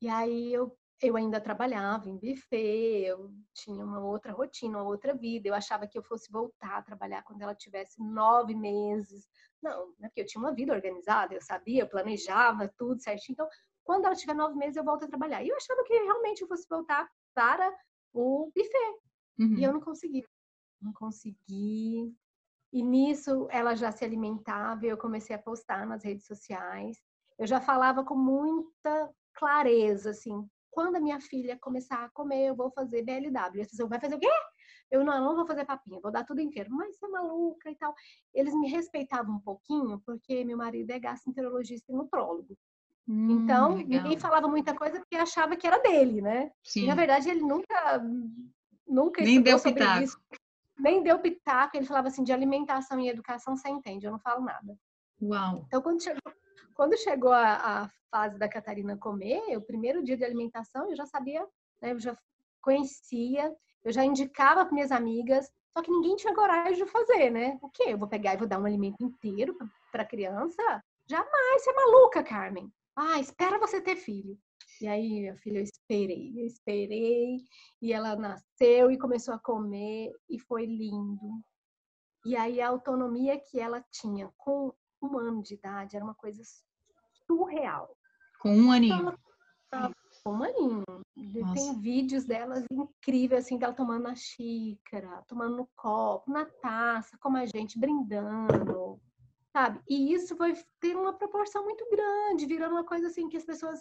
e 0.00 0.08
aí 0.08 0.52
eu, 0.52 0.76
eu 1.00 1.16
ainda 1.16 1.40
trabalhava 1.40 2.10
em 2.10 2.18
buffet, 2.18 3.06
eu 3.06 3.32
tinha 3.54 3.84
uma 3.84 4.00
outra 4.00 4.32
rotina, 4.32 4.78
uma 4.78 4.86
outra 4.86 5.14
vida. 5.14 5.48
Eu 5.48 5.54
achava 5.54 5.86
que 5.86 5.96
eu 5.96 6.02
fosse 6.02 6.30
voltar 6.30 6.76
a 6.76 6.82
trabalhar 6.82 7.22
quando 7.22 7.42
ela 7.42 7.54
tivesse 7.54 8.02
nove 8.02 8.54
meses. 8.54 9.26
Não, 9.62 9.88
né? 9.98 10.08
porque 10.08 10.20
eu 10.20 10.26
tinha 10.26 10.42
uma 10.42 10.54
vida 10.54 10.74
organizada, 10.74 11.34
eu 11.34 11.40
sabia, 11.40 11.82
eu 11.82 11.88
planejava 11.88 12.70
tudo 12.76 13.00
certinho. 13.00 13.34
Então, 13.34 13.48
quando 13.84 14.06
ela 14.06 14.14
tiver 14.14 14.34
nove 14.34 14.56
meses, 14.56 14.76
eu 14.76 14.84
volto 14.84 15.04
a 15.04 15.08
trabalhar. 15.08 15.42
E 15.42 15.48
eu 15.48 15.56
achava 15.56 15.84
que 15.84 15.92
realmente 15.92 16.40
eu 16.42 16.48
fosse 16.48 16.66
voltar 16.68 17.08
para 17.34 17.72
o 18.12 18.50
buffet. 18.54 18.98
Uhum. 19.38 19.58
E 19.58 19.64
eu 19.64 19.72
não 19.72 19.80
consegui. 19.80 20.24
Não 20.80 20.92
consegui. 20.92 22.12
E 22.72 22.82
nisso 22.82 23.46
ela 23.50 23.74
já 23.74 23.92
se 23.92 24.04
alimentava 24.04 24.84
e 24.84 24.88
eu 24.88 24.98
comecei 24.98 25.36
a 25.36 25.38
postar 25.38 25.86
nas 25.86 26.02
redes 26.02 26.26
sociais. 26.26 26.98
Eu 27.38 27.46
já 27.46 27.60
falava 27.60 28.04
com 28.04 28.16
muita 28.16 29.10
clareza, 29.34 30.10
assim, 30.10 30.48
quando 30.74 30.96
a 30.96 31.00
minha 31.00 31.20
filha 31.20 31.56
começar 31.60 32.04
a 32.04 32.10
comer, 32.10 32.48
eu 32.48 32.56
vou 32.56 32.70
fazer 32.72 33.02
BLW. 33.02 33.58
E 33.58 33.60
as 33.60 33.68
pessoas, 33.68 33.88
vai 33.88 34.00
fazer 34.00 34.16
o 34.16 34.20
quê? 34.20 34.28
Eu 34.90 35.04
não, 35.04 35.24
não 35.24 35.36
vou 35.36 35.46
fazer 35.46 35.64
papinha, 35.64 36.00
vou 36.00 36.10
dar 36.10 36.24
tudo 36.24 36.40
inteiro. 36.40 36.68
Mas 36.72 36.96
você 36.96 37.06
é 37.06 37.08
maluca 37.08 37.70
e 37.70 37.76
tal. 37.76 37.94
Eles 38.34 38.54
me 38.54 38.68
respeitavam 38.68 39.36
um 39.36 39.40
pouquinho, 39.40 40.00
porque 40.04 40.44
meu 40.44 40.56
marido 40.56 40.90
é 40.90 40.98
gastroenterologista 40.98 41.92
e 41.92 41.94
nutrólogo. 41.94 42.58
Hum, 43.06 43.30
então, 43.30 43.76
legal. 43.76 44.02
ninguém 44.02 44.18
falava 44.18 44.48
muita 44.48 44.74
coisa 44.74 44.98
porque 44.98 45.16
achava 45.16 45.56
que 45.56 45.66
era 45.66 45.78
dele, 45.78 46.22
né? 46.22 46.50
Sim. 46.62 46.84
E, 46.84 46.86
na 46.86 46.94
verdade, 46.94 47.28
ele 47.28 47.40
nunca, 47.40 48.02
nunca 48.86 49.22
Nem 49.22 49.42
deu 49.42 49.60
pitaco. 49.60 50.02
Isso. 50.02 50.18
Nem 50.78 51.02
deu 51.02 51.18
pitaco. 51.18 51.76
Ele 51.76 51.86
falava 51.86 52.08
assim, 52.08 52.24
de 52.24 52.32
alimentação 52.32 52.98
e 52.98 53.08
educação 53.08 53.56
você 53.56 53.68
entende, 53.68 54.06
eu 54.06 54.12
não 54.12 54.18
falo 54.18 54.42
nada. 54.42 54.76
Uau! 55.20 55.64
Então, 55.66 55.82
quando 55.82 56.02
chegou, 56.02 56.32
quando 56.74 56.98
chegou 56.98 57.32
a, 57.32 57.82
a 57.82 57.90
fase 58.10 58.38
da 58.38 58.48
Catarina 58.48 58.96
comer, 58.96 59.56
o 59.56 59.62
primeiro 59.62 60.02
dia 60.02 60.16
de 60.16 60.24
alimentação, 60.24 60.90
eu 60.90 60.96
já 60.96 61.06
sabia, 61.06 61.46
né, 61.80 61.92
eu 61.92 61.98
já 61.98 62.16
conhecia, 62.62 63.54
eu 63.84 63.92
já 63.92 64.04
indicava 64.04 64.64
para 64.64 64.74
minhas 64.74 64.90
amigas, 64.90 65.50
só 65.76 65.82
que 65.82 65.90
ninguém 65.90 66.16
tinha 66.16 66.34
coragem 66.34 66.82
de 66.82 66.90
fazer, 66.90 67.30
né? 67.30 67.58
O 67.60 67.68
quê? 67.68 67.84
Eu 67.88 67.98
vou 67.98 68.08
pegar 68.08 68.34
e 68.34 68.36
vou 68.36 68.46
dar 68.46 68.60
um 68.60 68.64
alimento 68.64 69.02
inteiro 69.02 69.56
para 69.92 70.02
a 70.02 70.06
criança? 70.06 70.62
Jamais, 71.06 71.62
você 71.62 71.70
é 71.70 71.74
maluca, 71.74 72.22
Carmen. 72.22 72.72
Ah, 72.96 73.18
espera 73.18 73.58
você 73.58 73.80
ter 73.80 73.96
filho. 73.96 74.38
E 74.80 74.86
aí, 74.86 75.20
minha 75.20 75.36
filha, 75.36 75.58
eu 75.58 75.64
esperei, 75.64 76.32
eu 76.36 76.46
esperei, 76.46 77.38
e 77.80 77.92
ela 77.92 78.16
nasceu 78.16 78.90
e 78.90 78.98
começou 78.98 79.34
a 79.34 79.38
comer, 79.38 80.12
e 80.28 80.38
foi 80.38 80.66
lindo. 80.66 81.42
E 82.24 82.36
aí, 82.36 82.60
a 82.60 82.68
autonomia 82.68 83.38
que 83.38 83.60
ela 83.60 83.84
tinha 83.90 84.30
com 84.36 84.72
um 85.02 85.18
ano 85.18 85.42
de 85.42 85.54
idade 85.54 85.96
era 85.96 86.04
uma 86.04 86.14
coisa 86.14 86.42
surreal. 87.26 87.96
Com 88.40 88.56
um 88.56 88.70
aninho? 88.70 89.16
Então, 89.66 89.92
com 90.22 90.32
um 90.32 90.42
aninho. 90.42 90.84
Nossa. 91.16 91.54
Tem 91.54 91.80
vídeos 91.80 92.24
delas 92.24 92.64
incríveis, 92.70 93.44
assim, 93.44 93.58
dela 93.58 93.72
tomando 93.72 94.02
na 94.04 94.14
xícara, 94.14 95.22
tomando 95.28 95.56
no 95.56 95.68
copo, 95.76 96.30
na 96.30 96.44
taça, 96.44 97.16
como 97.18 97.36
a 97.36 97.46
gente, 97.46 97.78
brindando, 97.78 99.00
sabe? 99.54 99.80
E 99.88 100.12
isso 100.12 100.36
foi 100.36 100.52
ter 100.80 100.96
uma 100.96 101.12
proporção 101.12 101.62
muito 101.64 101.86
grande, 101.88 102.44
virando 102.44 102.72
uma 102.72 102.84
coisa 102.84 103.06
assim 103.06 103.28
que 103.28 103.36
as 103.36 103.44
pessoas. 103.44 103.80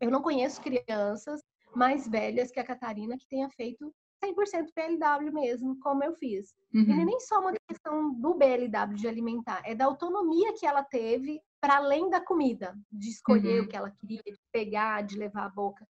Eu 0.00 0.10
não 0.10 0.20
conheço 0.20 0.60
crianças 0.60 1.40
mais 1.74 2.08
velhas 2.08 2.50
que 2.50 2.58
a 2.58 2.64
Catarina 2.64 3.16
que 3.16 3.28
tenha 3.28 3.48
feito 3.50 3.94
100% 4.24 4.72
PLW 4.74 5.32
mesmo, 5.32 5.78
como 5.80 6.02
eu 6.02 6.14
fiz. 6.14 6.52
Uhum. 6.74 6.82
E 6.82 7.04
nem 7.04 7.20
só 7.20 7.40
uma 7.40 7.52
questão 7.68 8.12
do 8.14 8.34
BLW 8.34 8.94
de 8.94 9.06
alimentar, 9.06 9.62
é 9.64 9.74
da 9.74 9.84
autonomia 9.84 10.52
que 10.54 10.66
ela 10.66 10.82
teve 10.82 11.40
para 11.60 11.76
além 11.76 12.10
da 12.10 12.20
comida, 12.20 12.76
de 12.90 13.10
escolher 13.10 13.60
uhum. 13.60 13.66
o 13.66 13.68
que 13.68 13.76
ela 13.76 13.90
queria, 13.90 14.22
de 14.24 14.38
pegar, 14.50 15.02
de 15.02 15.16
levar 15.16 15.44
à 15.44 15.48
boca. 15.48 15.86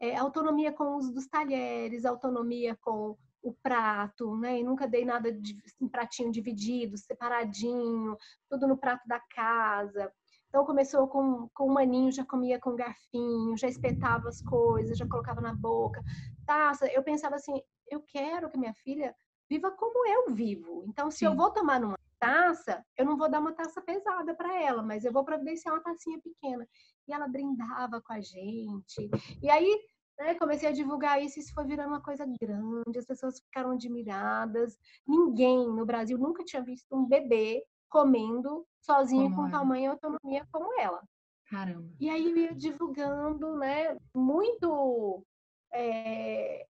É, 0.00 0.16
autonomia 0.16 0.72
com 0.72 0.84
o 0.84 0.96
uso 0.96 1.12
dos 1.12 1.28
talheres, 1.28 2.04
autonomia 2.04 2.76
com 2.82 3.16
o 3.42 3.52
prato, 3.52 4.36
né? 4.36 4.60
E 4.60 4.62
nunca 4.62 4.86
dei 4.86 5.04
nada 5.04 5.32
de 5.32 5.56
um 5.80 5.88
pratinho 5.88 6.30
dividido, 6.30 6.96
separadinho, 6.96 8.16
tudo 8.48 8.68
no 8.68 8.76
prato 8.76 9.06
da 9.06 9.20
casa. 9.34 10.12
Então 10.48 10.64
começou 10.64 11.08
com, 11.08 11.48
com 11.54 11.66
o 11.66 11.72
maninho, 11.74 12.12
já 12.12 12.24
comia 12.24 12.60
com 12.60 12.76
garfinho, 12.76 13.56
já 13.56 13.66
espetava 13.68 14.28
as 14.28 14.40
coisas, 14.42 14.98
já 14.98 15.08
colocava 15.08 15.40
na 15.40 15.54
boca. 15.54 16.02
Taça, 16.46 16.86
eu 16.92 17.02
pensava 17.02 17.36
assim, 17.36 17.60
eu 17.90 18.00
quero 18.02 18.50
que 18.50 18.58
minha 18.58 18.74
filha 18.74 19.14
viva 19.48 19.70
como 19.70 20.06
eu 20.06 20.34
vivo. 20.34 20.84
Então, 20.86 21.10
se 21.10 21.18
Sim. 21.18 21.26
eu 21.26 21.36
vou 21.36 21.50
tomar 21.50 21.80
numa 21.80 21.98
taça, 22.18 22.84
eu 22.96 23.04
não 23.04 23.16
vou 23.16 23.28
dar 23.28 23.40
uma 23.40 23.52
taça 23.52 23.80
pesada 23.80 24.34
para 24.34 24.62
ela, 24.62 24.82
mas 24.82 25.04
eu 25.04 25.12
vou 25.12 25.24
providenciar 25.24 25.74
uma 25.74 25.82
tacinha 25.82 26.20
pequena. 26.20 26.66
E 27.08 27.12
ela 27.12 27.26
brindava 27.26 28.00
com 28.00 28.12
a 28.12 28.20
gente. 28.20 29.10
E 29.42 29.50
aí 29.50 29.80
né, 30.18 30.34
comecei 30.34 30.68
a 30.68 30.72
divulgar 30.72 31.22
isso, 31.22 31.38
isso 31.38 31.54
foi 31.54 31.64
virando 31.64 31.88
uma 31.88 32.02
coisa 32.02 32.24
grande, 32.40 32.98
as 32.98 33.06
pessoas 33.06 33.40
ficaram 33.40 33.72
admiradas. 33.72 34.78
Ninguém 35.06 35.66
no 35.68 35.84
Brasil 35.84 36.18
nunca 36.18 36.44
tinha 36.44 36.62
visto 36.62 36.94
um 36.94 37.06
bebê 37.06 37.64
comendo 37.88 38.66
sozinho 38.80 39.24
como 39.24 39.36
com 39.36 39.42
ela. 39.42 39.50
tamanho 39.50 39.84
e 39.84 39.86
autonomia 39.86 40.46
como 40.50 40.80
ela. 40.80 41.02
Caramba. 41.46 41.90
E 42.00 42.08
aí 42.08 42.30
eu 42.30 42.36
ia 42.36 42.54
divulgando, 42.54 43.56
né, 43.56 43.96
muito 44.14 45.24
é, 45.72 46.66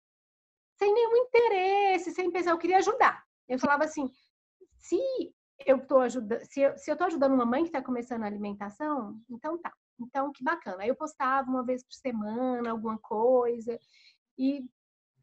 sem 0.78 0.94
nenhum 0.94 1.18
interesse, 1.18 2.12
sem 2.12 2.32
pensar, 2.32 2.52
eu 2.52 2.58
queria 2.58 2.78
ajudar. 2.78 3.24
Eu 3.48 3.60
falava 3.60 3.84
assim, 3.84 4.10
se 4.78 5.00
eu 5.66 5.78
estou 5.78 6.02
ajudando, 6.02 6.42
se 6.46 6.62
eu, 6.62 6.78
se 6.78 6.92
eu 6.92 6.98
tô 6.98 7.06
ajudando 7.06 7.34
uma 7.34 7.46
mãe 7.46 7.64
que 7.64 7.70
está 7.70 7.82
começando 7.82 8.24
a 8.24 8.28
alimentação, 8.28 9.20
então 9.30 9.58
tá. 9.58 9.74
Então, 10.00 10.32
que 10.32 10.44
bacana. 10.44 10.84
Aí 10.84 10.90
eu 10.90 10.96
postava 10.96 11.50
uma 11.50 11.64
vez 11.64 11.84
por 11.84 11.94
semana 11.94 12.72
alguma 12.72 12.98
coisa 13.00 13.80
e 14.38 14.66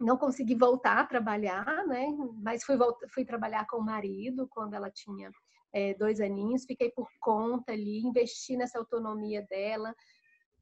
não 0.00 0.16
consegui 0.16 0.54
voltar 0.54 0.98
a 0.98 1.06
trabalhar, 1.06 1.86
né? 1.86 2.06
Mas 2.42 2.64
fui, 2.64 2.76
fui 3.12 3.24
trabalhar 3.24 3.66
com 3.66 3.78
o 3.78 3.84
marido 3.84 4.48
quando 4.50 4.74
ela 4.74 4.90
tinha 4.90 5.30
é, 5.72 5.94
dois 5.94 6.20
aninhos, 6.20 6.64
fiquei 6.64 6.90
por 6.90 7.08
conta 7.20 7.72
ali, 7.72 8.00
investi 8.00 8.56
nessa 8.56 8.78
autonomia 8.78 9.46
dela. 9.48 9.94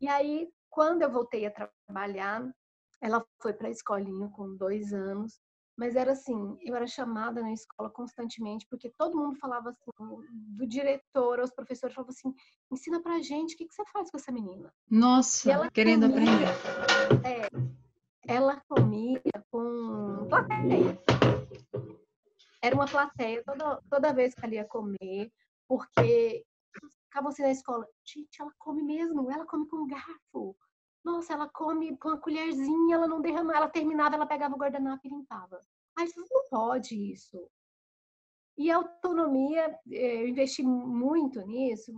E 0.00 0.08
aí, 0.08 0.48
quando 0.68 1.02
eu 1.02 1.10
voltei 1.10 1.46
a 1.46 1.50
trabalhar, 1.50 2.50
ela 3.00 3.24
foi 3.40 3.52
para 3.52 3.68
a 3.68 3.70
escolinha 3.70 4.28
com 4.30 4.56
dois 4.56 4.92
anos 4.92 5.40
mas 5.76 5.96
era 5.96 6.12
assim, 6.12 6.56
eu 6.60 6.76
era 6.76 6.86
chamada 6.86 7.40
na 7.40 7.52
escola 7.52 7.88
constantemente, 7.90 8.66
porque 8.68 8.90
todo 8.90 9.16
mundo 9.16 9.38
falava 9.38 9.70
assim, 9.70 9.90
do 10.56 10.66
diretor 10.66 11.40
aos 11.40 11.50
professores, 11.50 11.94
falava 11.94 12.12
assim, 12.12 12.34
ensina 12.70 13.00
pra 13.02 13.20
gente, 13.20 13.54
o 13.54 13.58
que, 13.58 13.66
que 13.66 13.74
você 13.74 13.84
faz 13.86 14.10
com 14.10 14.16
essa 14.16 14.30
menina? 14.30 14.72
Nossa, 14.90 15.50
ela 15.50 15.70
querendo 15.70 16.10
comia, 16.10 16.50
aprender. 16.50 17.26
É, 17.26 18.32
ela 18.32 18.62
comia 18.68 19.22
com 19.50 20.26
plateia. 20.28 20.98
Era 22.60 22.74
uma 22.74 22.86
plateia 22.86 23.42
toda, 23.44 23.82
toda 23.90 24.14
vez 24.14 24.34
que 24.34 24.44
ela 24.44 24.54
ia 24.54 24.64
comer, 24.64 25.32
porque 25.66 26.44
ficavam 27.04 27.30
assim 27.30 27.42
na 27.42 27.50
escola, 27.50 27.86
gente, 28.04 28.40
ela 28.40 28.52
come 28.58 28.82
mesmo, 28.82 29.30
ela 29.30 29.44
come 29.46 29.66
com 29.68 29.86
garfo. 29.86 30.56
Nossa, 31.04 31.32
ela 31.32 31.48
come 31.48 31.96
com 31.96 32.10
a 32.10 32.18
colherzinha, 32.18 32.94
ela 32.94 33.08
não 33.08 33.20
derrama, 33.20 33.54
ela 33.54 33.68
terminava, 33.68 34.14
ela 34.14 34.26
pegava 34.26 34.54
o 34.54 34.58
guardanapo 34.58 35.06
e 35.06 35.10
limpava. 35.10 35.64
Aí 35.98 36.08
não 36.16 36.48
pode 36.48 36.94
isso. 36.94 37.50
E 38.56 38.70
a 38.70 38.76
autonomia, 38.76 39.78
eh, 39.90 40.22
eu 40.22 40.28
investi 40.28 40.62
muito 40.62 41.40
nisso, 41.42 41.92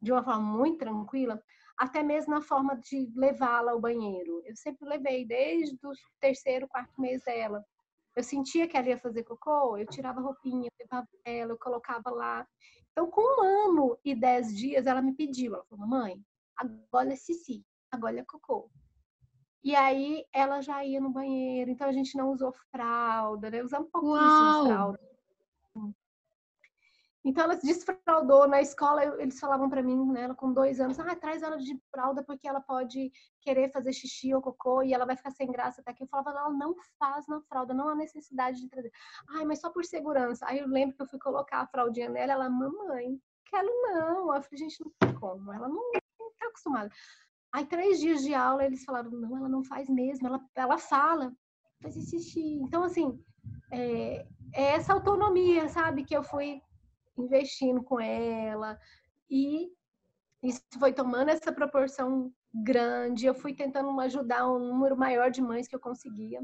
de 0.00 0.12
uma 0.12 0.22
forma 0.22 0.40
muito 0.40 0.78
tranquila, 0.78 1.42
até 1.76 2.02
mesmo 2.02 2.32
na 2.32 2.42
forma 2.42 2.76
de 2.76 3.10
levá-la 3.16 3.72
ao 3.72 3.80
banheiro. 3.80 4.40
Eu 4.44 4.54
sempre 4.54 4.88
levei, 4.88 5.26
desde 5.26 5.74
o 5.84 5.92
terceiro, 6.20 6.68
quarto 6.68 7.00
mês 7.00 7.22
dela. 7.24 7.64
Eu 8.14 8.22
sentia 8.22 8.68
que 8.68 8.76
ela 8.76 8.88
ia 8.88 8.98
fazer 8.98 9.24
cocô, 9.24 9.76
eu 9.76 9.86
tirava 9.86 10.20
a 10.20 10.22
roupinha, 10.22 10.70
levava 10.80 11.08
ela, 11.24 11.52
eu 11.52 11.58
colocava 11.58 12.10
lá. 12.10 12.46
Então, 12.92 13.10
com 13.10 13.20
um 13.20 13.68
ano 13.68 13.98
e 14.04 14.14
dez 14.14 14.56
dias, 14.56 14.86
ela 14.86 15.02
me 15.02 15.14
pediu, 15.14 15.54
ela 15.54 15.64
falou, 15.64 15.84
mamãe, 15.86 16.22
agora 16.56 17.12
é 17.12 17.16
Cici 17.16 17.64
agora 17.94 18.18
é 18.18 18.24
cocô. 18.24 18.70
E 19.62 19.74
aí 19.74 20.24
ela 20.32 20.60
já 20.60 20.84
ia 20.84 21.00
no 21.00 21.10
banheiro, 21.10 21.70
então 21.70 21.88
a 21.88 21.92
gente 21.92 22.16
não 22.16 22.30
usou 22.30 22.52
fralda, 22.70 23.50
né? 23.50 23.62
Usamos 23.62 23.88
pouquíssimo 23.90 24.66
fralda. 24.66 25.00
Então 27.24 27.44
ela 27.44 27.56
se 27.56 27.66
desfraudou 27.66 28.46
na 28.46 28.60
escola, 28.60 29.02
eles 29.18 29.40
falavam 29.40 29.70
para 29.70 29.82
mim, 29.82 30.12
né, 30.12 30.24
ela 30.24 30.34
com 30.34 30.52
dois 30.52 30.78
anos, 30.78 31.00
ah, 31.00 31.16
traz 31.16 31.42
ela 31.42 31.56
de 31.56 31.74
fralda 31.90 32.22
porque 32.22 32.46
ela 32.46 32.60
pode 32.60 33.10
querer 33.40 33.72
fazer 33.72 33.94
xixi 33.94 34.34
ou 34.34 34.42
cocô 34.42 34.82
e 34.82 34.92
ela 34.92 35.06
vai 35.06 35.16
ficar 35.16 35.30
sem 35.30 35.50
graça 35.50 35.80
até 35.80 35.94
que 35.94 36.02
eu 36.02 36.06
falava, 36.06 36.30
ela 36.30 36.50
não 36.50 36.76
faz 36.98 37.26
na 37.26 37.40
fralda, 37.48 37.72
não 37.72 37.88
há 37.88 37.94
necessidade 37.94 38.60
de 38.60 38.68
trazer. 38.68 38.92
Ai, 39.30 39.46
mas 39.46 39.58
só 39.58 39.70
por 39.70 39.86
segurança. 39.86 40.44
Aí 40.46 40.58
eu 40.58 40.68
lembro 40.68 40.94
que 40.96 41.02
eu 41.02 41.06
fui 41.06 41.18
colocar 41.18 41.60
a 41.60 41.66
fraldinha 41.66 42.10
nela, 42.10 42.34
ela, 42.34 42.50
mamãe, 42.50 43.18
quero 43.46 43.68
não. 43.84 44.34
Eu 44.34 44.42
falei, 44.42 44.58
gente, 44.58 44.84
não 44.84 44.92
tem 45.00 45.14
como, 45.18 45.50
ela 45.50 45.66
não, 45.66 45.92
não 46.20 46.30
tá 46.38 46.48
acostumada. 46.48 46.90
Aí, 47.54 47.64
três 47.64 48.00
dias 48.00 48.24
de 48.24 48.34
aula, 48.34 48.64
eles 48.64 48.84
falaram: 48.84 49.12
não, 49.12 49.36
ela 49.36 49.48
não 49.48 49.62
faz 49.62 49.88
mesmo, 49.88 50.26
ela, 50.26 50.40
ela 50.56 50.76
fala, 50.76 51.32
faz 51.80 51.94
xixi. 51.94 52.58
Então, 52.60 52.82
assim, 52.82 53.16
é, 53.70 54.26
é 54.52 54.62
essa 54.72 54.92
autonomia, 54.92 55.68
sabe, 55.68 56.02
que 56.02 56.16
eu 56.16 56.24
fui 56.24 56.60
investindo 57.16 57.80
com 57.80 58.00
ela. 58.00 58.76
E 59.30 59.68
isso 60.42 60.60
foi 60.80 60.92
tomando 60.92 61.28
essa 61.28 61.52
proporção 61.52 62.32
grande. 62.52 63.24
Eu 63.24 63.34
fui 63.34 63.54
tentando 63.54 64.00
ajudar 64.00 64.50
um 64.50 64.58
número 64.58 64.96
maior 64.96 65.30
de 65.30 65.40
mães 65.40 65.68
que 65.68 65.76
eu 65.76 65.80
conseguia. 65.80 66.40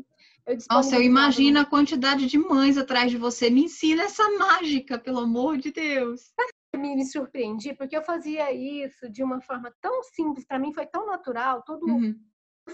Eu 0.47 0.59
Nossa, 0.71 0.95
eu 0.95 1.03
imagino 1.03 1.59
a 1.59 1.65
quantidade 1.65 2.29
de 2.29 2.39
mães 2.39 2.79
atrás 2.79 3.11
de 3.11 3.19
você. 3.19 3.51
Me 3.51 3.65
ensina 3.65 4.05
essa 4.05 4.23
mágica, 4.39 4.97
pelo 4.97 5.19
amor 5.19 5.59
de 5.59 5.73
Deus 5.73 6.33
me, 6.77 6.97
me 6.97 7.05
surpreendi, 7.05 7.75
porque 7.75 7.97
eu 7.97 8.03
fazia 8.03 8.53
isso 8.53 9.09
de 9.11 9.23
uma 9.23 9.41
forma 9.41 9.75
tão 9.81 10.03
simples, 10.03 10.47
para 10.47 10.59
mim 10.59 10.73
foi 10.73 10.87
tão 10.87 11.07
natural, 11.07 11.63
tudo 11.63 11.87
uhum. 11.87 12.15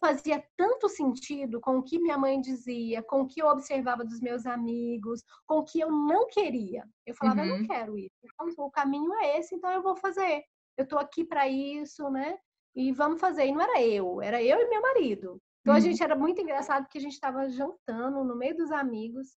fazia 0.00 0.45
tanto 0.57 0.88
sentido 0.88 1.61
com 1.61 1.79
o 1.79 1.83
que 1.83 1.99
minha 1.99 2.19
mãe 2.19 2.41
dizia, 2.41 3.03
com 3.03 3.23
o 3.23 3.26
que 3.26 3.41
eu 3.41 3.47
observava 3.47 4.05
dos 4.05 4.21
meus 4.21 4.47
amigos, 4.47 5.23
com 5.47 5.59
o 5.59 5.65
que 5.65 5.81
eu 5.81 5.91
não 5.91 6.26
queria. 6.29 6.85
Eu 7.07 7.15
falava, 7.15 7.41
uhum. 7.41 7.47
eu 7.47 7.53
não 7.53 7.61
uhum. 7.61 7.67
quero 7.67 7.99
isso. 7.99 8.17
Então, 8.25 8.67
o 8.67 8.71
caminho 8.71 9.12
é 9.15 9.38
esse, 9.38 9.55
então 9.55 9.71
eu 9.71 9.83
vou 9.83 9.97
fazer. 9.97 10.45
Eu 10.76 10.87
tô 10.87 10.99
aqui 10.99 11.25
para 11.25 11.49
isso, 11.49 12.11
né? 12.11 12.37
E 12.75 12.93
vamos 12.93 13.19
fazer. 13.19 13.47
E 13.47 13.53
não 13.53 13.62
era 13.62 13.83
eu, 13.83 14.21
era 14.21 14.43
eu 14.43 14.59
e 14.61 14.69
meu 14.69 14.83
marido. 14.83 15.41
Então 15.62 15.73
uhum. 15.75 15.79
a 15.79 15.81
gente 15.81 16.03
era 16.03 16.15
muito 16.15 16.41
engraçado 16.41 16.85
porque 16.85 16.99
a 16.99 17.00
gente 17.00 17.15
estava 17.15 17.49
jantando 17.49 18.23
no 18.23 18.37
meio 18.37 18.57
dos 18.57 18.71
amigos 18.71 19.37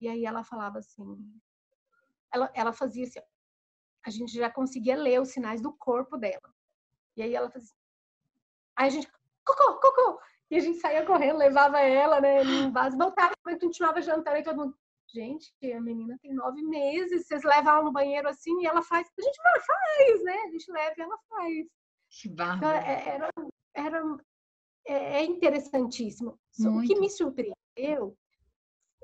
e 0.00 0.08
aí 0.08 0.24
ela 0.24 0.42
falava 0.42 0.78
assim, 0.78 1.16
ela, 2.32 2.50
ela 2.54 2.72
fazia 2.72 3.04
assim, 3.04 3.20
a 4.08 4.10
gente 4.10 4.32
já 4.32 4.50
conseguia 4.50 4.96
ler 4.96 5.20
os 5.20 5.28
sinais 5.28 5.60
do 5.60 5.72
corpo 5.72 6.16
dela. 6.16 6.54
E 7.16 7.22
aí 7.22 7.34
ela 7.34 7.50
fazia. 7.50 7.76
Aí 8.76 8.86
a 8.86 8.90
gente, 8.90 9.08
cocô, 9.44 9.80
cocô! 9.80 10.20
E 10.50 10.56
a 10.56 10.60
gente 10.60 10.78
saía 10.78 11.04
correndo, 11.04 11.36
levava 11.36 11.78
ela, 11.80 12.20
né, 12.20 12.42
no 12.42 12.72
vaso, 12.72 12.96
voltava, 12.96 13.34
continuava 13.60 14.00
jantando 14.00 14.38
e 14.38 14.42
todo 14.42 14.56
mundo. 14.56 14.78
Gente, 15.10 15.52
a 15.74 15.80
menina 15.80 16.18
tem 16.20 16.34
nove 16.34 16.62
meses, 16.62 17.26
vocês 17.26 17.42
levam 17.42 17.72
ela 17.72 17.82
no 17.82 17.92
banheiro 17.92 18.28
assim 18.28 18.60
e 18.60 18.66
ela 18.66 18.82
faz. 18.82 19.06
A 19.18 19.22
gente 19.22 19.38
faz, 19.66 20.24
né? 20.24 20.32
A 20.32 20.50
gente 20.50 20.70
leva 20.70 20.94
e 20.96 21.00
ela 21.00 21.18
faz. 21.28 21.66
Que. 22.10 22.28
Então, 22.28 22.70
é, 22.70 23.08
era, 23.08 23.30
era, 23.74 24.16
é, 24.86 24.94
é 25.20 25.24
interessantíssimo. 25.24 26.38
Muito. 26.58 26.78
O 26.78 26.86
que 26.86 27.00
me 27.00 27.08
surpreendeu, 27.10 28.16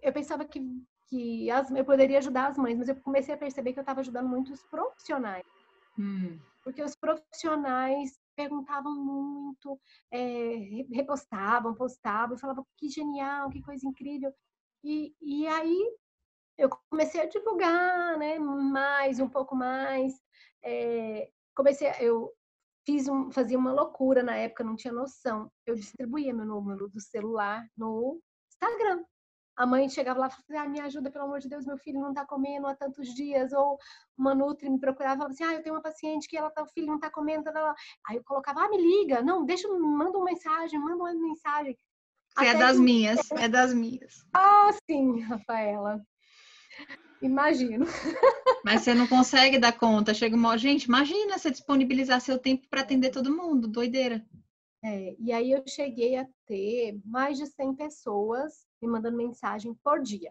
eu 0.03 0.13
pensava 0.13 0.45
que 0.45 0.61
que 1.09 1.51
as, 1.51 1.71
eu 1.71 1.85
poderia 1.85 2.19
ajudar 2.19 2.49
as 2.49 2.59
mães, 2.59 2.79
mas 2.79 2.89
eu 2.89 2.97
comecei 2.97 3.35
a 3.35 3.39
perceber 3.39 3.73
que 3.73 3.79
eu 3.79 3.83
estava 3.83 4.01
ajudando 4.01 4.29
muito 4.29 4.53
os 4.53 4.63
profissionais. 4.65 5.45
Hum. 5.99 6.39
Porque 6.63 6.83
os 6.83 6.97
profissionais 6.97 8.19
perguntavam 8.35 8.95
muito, 8.95 9.79
é, 10.11 10.85
repostavam, 10.93 11.75
postavam, 11.75 12.39
falavam 12.39 12.67
que 12.77 12.89
genial, 12.89 13.51
que 13.51 13.63
coisa 13.63 13.87
incrível. 13.87 14.33
E, 14.83 15.15
e 15.21 15.47
aí 15.47 15.97
eu 16.59 16.69
comecei 16.91 17.21
a 17.21 17.27
divulgar, 17.27 18.19
né, 18.19 18.39
mais, 18.39 19.21
um 19.21 19.29
pouco 19.29 19.55
mais. 19.55 20.15
É, 20.65 21.31
comecei, 21.55 21.93
eu 22.01 22.33
fiz 22.87 23.09
um, 23.09 23.31
fazia 23.31 23.59
uma 23.59 23.73
loucura 23.73 24.23
na 24.23 24.35
época, 24.37 24.65
não 24.65 24.77
tinha 24.77 24.93
noção. 24.93 25.51
Eu 25.67 25.75
distribuía 25.75 26.35
meu 26.35 26.47
número 26.47 26.89
do 26.89 27.01
celular 27.01 27.67
no 27.77 28.21
Instagram 28.53 29.05
a 29.57 29.67
mãe 29.67 29.89
chegava 29.89 30.21
lá 30.21 30.27
e 30.27 30.31
falava 30.31 30.45
assim, 30.49 30.57
ah, 30.59 30.69
me 30.69 30.81
ajuda, 30.81 31.11
pelo 31.11 31.25
amor 31.25 31.41
de 31.41 31.49
Deus, 31.49 31.65
meu 31.65 31.79
filho 31.79 32.01
não 32.01 32.11
está 32.11 32.25
comendo 32.25 32.67
há 32.67 32.75
tantos 32.75 33.15
dias, 33.15 33.53
ou 33.53 33.79
uma 34.17 34.35
nutri 34.35 34.69
me 34.69 34.79
procurava 34.79 35.15
e 35.15 35.19
falava 35.19 35.33
assim, 35.33 35.45
ah, 35.45 35.55
eu 35.55 35.63
tenho 35.63 35.75
uma 35.75 35.83
paciente 35.83 36.29
que 36.29 36.37
ela 36.37 36.51
tá, 36.51 36.63
o 36.63 36.67
filho 36.67 36.89
não 36.89 36.97
está 36.97 37.11
comendo, 37.11 37.49
aí 38.09 38.17
eu 38.17 38.25
colocava, 38.25 38.65
ah, 38.65 38.69
me 38.69 38.79
liga, 38.79 39.23
não, 39.23 39.45
deixa, 39.45 39.69
manda 39.69 40.19
uma 40.19 40.27
mensagem, 40.27 40.79
manda 40.79 40.97
uma 40.97 41.15
mensagem. 41.15 41.77
Você 42.37 42.47
é 42.47 42.55
das 42.55 42.77
que... 42.77 42.83
minhas, 42.83 43.31
é 43.33 43.49
das 43.49 43.73
minhas. 43.73 44.27
Ah, 44.35 44.71
sim, 44.91 45.21
Rafaela. 45.21 46.05
Imagino. 47.23 47.87
Mas 48.65 48.83
você 48.83 48.93
não 48.93 49.07
consegue 49.07 49.59
dar 49.59 49.73
conta. 49.73 50.13
Chega 50.13 50.35
uma 50.35 50.59
gente, 50.59 50.85
imagina 50.85 51.39
você 51.39 51.51
disponibilizar 51.51 52.21
seu 52.21 52.39
tempo 52.39 52.69
para 52.69 52.81
atender 52.81 53.11
todo 53.11 53.35
mundo, 53.35 53.69
doideira. 53.69 54.23
É, 54.85 55.17
e 55.19 55.33
aí 55.33 55.51
eu 55.51 55.67
cheguei 55.67 56.15
a 56.19 56.29
ter 56.45 57.01
mais 57.07 57.39
de 57.39 57.47
100 57.47 57.75
pessoas 57.75 58.67
me 58.83 58.87
mandando 58.87 59.17
mensagem 59.17 59.75
por 59.83 60.03
dia. 60.03 60.31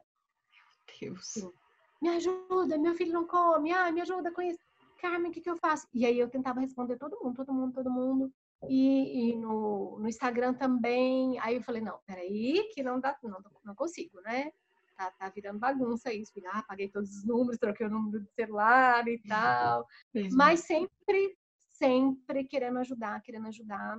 Meu 0.54 1.00
Deus. 1.10 1.26
Sim. 1.26 1.52
Me 2.00 2.10
ajuda, 2.10 2.78
meu 2.78 2.94
filho 2.94 3.14
não 3.14 3.26
come. 3.26 3.72
Ah, 3.72 3.92
me 3.92 4.02
ajuda 4.02 4.32
com 4.32 4.44
isso. 4.44 4.60
Carmen, 5.02 5.32
o 5.32 5.34
que, 5.34 5.42
que 5.42 5.50
eu 5.50 5.58
faço? 5.58 5.88
E 5.92 6.06
aí 6.06 6.20
eu 6.20 6.30
tentava 6.30 6.60
responder 6.60 6.98
todo 6.98 7.20
mundo, 7.24 7.36
todo 7.36 7.52
mundo, 7.52 7.74
todo 7.74 7.90
mundo. 7.90 8.32
E, 8.70 9.32
e 9.32 9.36
no, 9.36 9.98
no, 9.98 10.08
Instagram 10.08 10.54
também. 10.54 11.40
Aí 11.40 11.56
eu 11.56 11.64
falei, 11.64 11.82
não, 11.82 12.00
peraí, 12.06 12.70
que 12.76 12.84
não 12.84 13.00
dá, 13.00 13.18
não, 13.24 13.42
não 13.66 13.74
consigo, 13.74 14.22
né? 14.22 14.52
Tá, 14.96 15.10
tá 15.12 15.30
virando 15.30 15.58
bagunça 15.58 16.14
isso. 16.14 16.32
Ah, 16.52 16.62
paguei 16.62 16.90
todos 16.90 17.10
os 17.10 17.26
números, 17.26 17.58
troquei 17.58 17.88
o 17.88 17.90
número 17.90 18.20
do 18.20 18.30
celular 18.34 19.08
e 19.08 19.18
tal. 19.28 19.88
Mas 20.32 20.60
sempre, 20.60 21.36
sempre 21.72 22.44
querendo 22.44 22.78
ajudar, 22.78 23.20
querendo 23.22 23.48
ajudar, 23.48 23.98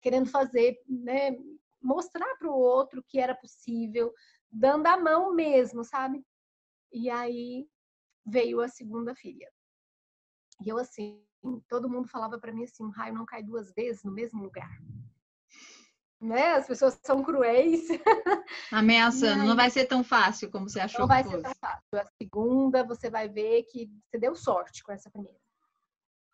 querendo 0.00 0.28
fazer, 0.28 0.78
né? 0.88 1.36
mostrar 1.82 2.36
para 2.36 2.50
o 2.50 2.54
outro 2.54 3.02
que 3.06 3.18
era 3.18 3.34
possível, 3.34 4.12
dando 4.50 4.86
a 4.86 4.98
mão 4.98 5.34
mesmo, 5.34 5.84
sabe? 5.84 6.24
E 6.92 7.08
aí 7.08 7.66
veio 8.26 8.60
a 8.60 8.68
segunda 8.68 9.14
filha. 9.14 9.50
E 10.64 10.68
eu 10.68 10.76
assim, 10.76 11.22
todo 11.68 11.88
mundo 11.88 12.08
falava 12.08 12.38
para 12.38 12.52
mim 12.52 12.64
assim, 12.64 12.84
um 12.84 12.90
raio 12.90 13.14
não 13.14 13.24
cai 13.24 13.42
duas 13.42 13.72
vezes 13.72 14.04
no 14.04 14.12
mesmo 14.12 14.42
lugar. 14.42 14.70
Né? 16.20 16.52
As 16.52 16.66
pessoas 16.66 17.00
são 17.02 17.22
cruéis. 17.22 17.88
Ameaçando, 18.70 19.40
aí, 19.40 19.48
não 19.48 19.56
vai 19.56 19.70
ser 19.70 19.86
tão 19.86 20.04
fácil 20.04 20.50
como 20.50 20.68
você 20.68 20.80
achou. 20.80 21.00
Não 21.00 21.08
vai 21.08 21.24
ser 21.24 21.40
tão 21.40 21.54
fácil. 21.54 21.98
A 21.98 22.04
segunda, 22.04 22.84
você 22.84 23.08
vai 23.08 23.26
ver 23.26 23.62
que 23.62 23.90
você 24.04 24.18
deu 24.18 24.34
sorte 24.34 24.82
com 24.82 24.92
essa 24.92 25.10
primeira. 25.10 25.38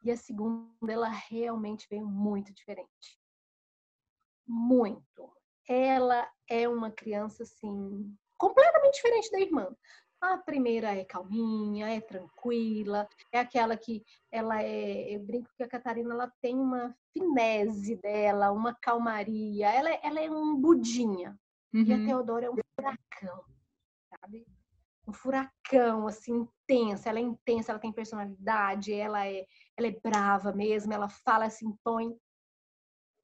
E 0.02 0.11
a 0.11 0.16
segunda, 0.16 0.92
ela 0.92 1.08
realmente 1.08 1.87
veio 1.88 2.04
muito 2.04 2.52
diferente. 2.52 3.16
Muito. 4.46 5.32
Ela 5.68 6.28
é 6.48 6.68
uma 6.68 6.90
criança, 6.90 7.42
assim, 7.42 8.16
completamente 8.38 8.94
diferente 8.94 9.30
da 9.30 9.40
irmã. 9.40 9.76
A 10.20 10.38
primeira 10.38 10.94
é 10.94 11.04
calminha, 11.04 11.88
é 11.88 12.00
tranquila, 12.00 13.06
é 13.30 13.38
aquela 13.38 13.76
que 13.76 14.02
ela 14.30 14.62
é. 14.62 15.14
Eu 15.14 15.20
brinco 15.20 15.50
que 15.56 15.62
a 15.62 15.68
Catarina 15.68 16.14
ela 16.14 16.32
tem 16.40 16.56
uma 16.58 16.96
finese 17.12 17.96
dela, 17.96 18.50
uma 18.50 18.74
calmaria. 18.74 19.70
Ela, 19.70 19.90
é, 19.90 20.00
ela 20.02 20.20
é 20.20 20.30
um 20.30 20.56
budinha. 20.56 21.38
Uhum. 21.74 21.82
E 21.82 21.92
a 21.92 21.96
uhum. 21.96 22.06
Teodora 22.06 22.46
é 22.46 22.50
um 22.50 22.56
furacão, 22.74 23.44
sabe? 24.08 24.46
Um 25.06 25.12
furacão, 25.12 26.06
assim, 26.06 26.48
intensa. 26.66 27.10
Ela 27.10 27.18
é 27.18 27.22
intensa, 27.22 27.72
ela 27.72 27.78
tem 27.78 27.92
personalidade, 27.92 28.94
ela 28.94 29.26
é, 29.26 29.44
ela 29.76 29.86
é 29.86 30.00
brava 30.02 30.52
mesmo, 30.52 30.92
ela 30.92 31.08
fala, 31.08 31.50
se 31.50 31.66
impõe. 31.66 32.16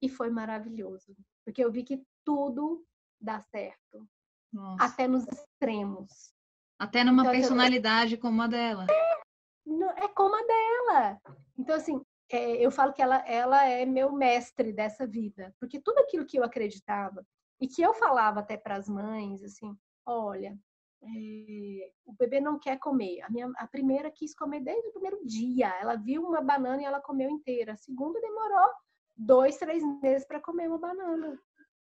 E 0.03 0.09
foi 0.09 0.29
maravilhoso, 0.29 1.15
porque 1.45 1.63
eu 1.63 1.71
vi 1.71 1.81
que 1.81 2.03
tudo 2.25 2.85
dá 3.21 3.39
certo. 3.39 4.05
Nossa. 4.51 4.83
Até 4.83 5.07
nos 5.07 5.25
extremos. 5.25 6.33
Até 6.77 7.05
numa 7.05 7.21
então, 7.21 7.31
personalidade 7.31 8.15
eu... 8.15 8.19
como 8.19 8.41
a 8.41 8.47
dela. 8.47 8.85
É, 8.89 10.03
é 10.03 10.07
como 10.09 10.35
a 10.35 10.43
dela. 10.45 11.21
Então, 11.57 11.77
assim, 11.77 12.01
é, 12.29 12.57
eu 12.57 12.69
falo 12.69 12.91
que 12.91 13.01
ela, 13.01 13.25
ela 13.25 13.65
é 13.65 13.85
meu 13.85 14.11
mestre 14.11 14.73
dessa 14.73 15.07
vida. 15.07 15.55
Porque 15.57 15.79
tudo 15.79 15.99
aquilo 15.99 16.25
que 16.25 16.37
eu 16.37 16.43
acreditava 16.43 17.25
e 17.61 17.65
que 17.65 17.81
eu 17.81 17.93
falava 17.93 18.41
até 18.41 18.57
para 18.57 18.75
as 18.75 18.89
mães, 18.89 19.41
assim, 19.41 19.73
olha, 20.05 20.53
é, 21.01 21.91
o 22.03 22.11
bebê 22.11 22.41
não 22.41 22.59
quer 22.59 22.77
comer. 22.77 23.21
A, 23.21 23.29
minha, 23.29 23.49
a 23.55 23.65
primeira 23.67 24.11
quis 24.11 24.35
comer 24.35 24.59
desde 24.59 24.89
o 24.89 24.91
primeiro 24.91 25.25
dia. 25.25 25.69
Ela 25.79 25.95
viu 25.95 26.23
uma 26.23 26.41
banana 26.41 26.81
e 26.81 26.85
ela 26.85 26.99
comeu 26.99 27.29
inteira. 27.29 27.71
A 27.71 27.77
segunda 27.77 28.19
demorou 28.19 28.69
dois, 29.15 29.57
três 29.57 29.83
meses 30.01 30.25
para 30.27 30.41
comer 30.41 30.67
uma 30.67 30.79
banana. 30.79 31.39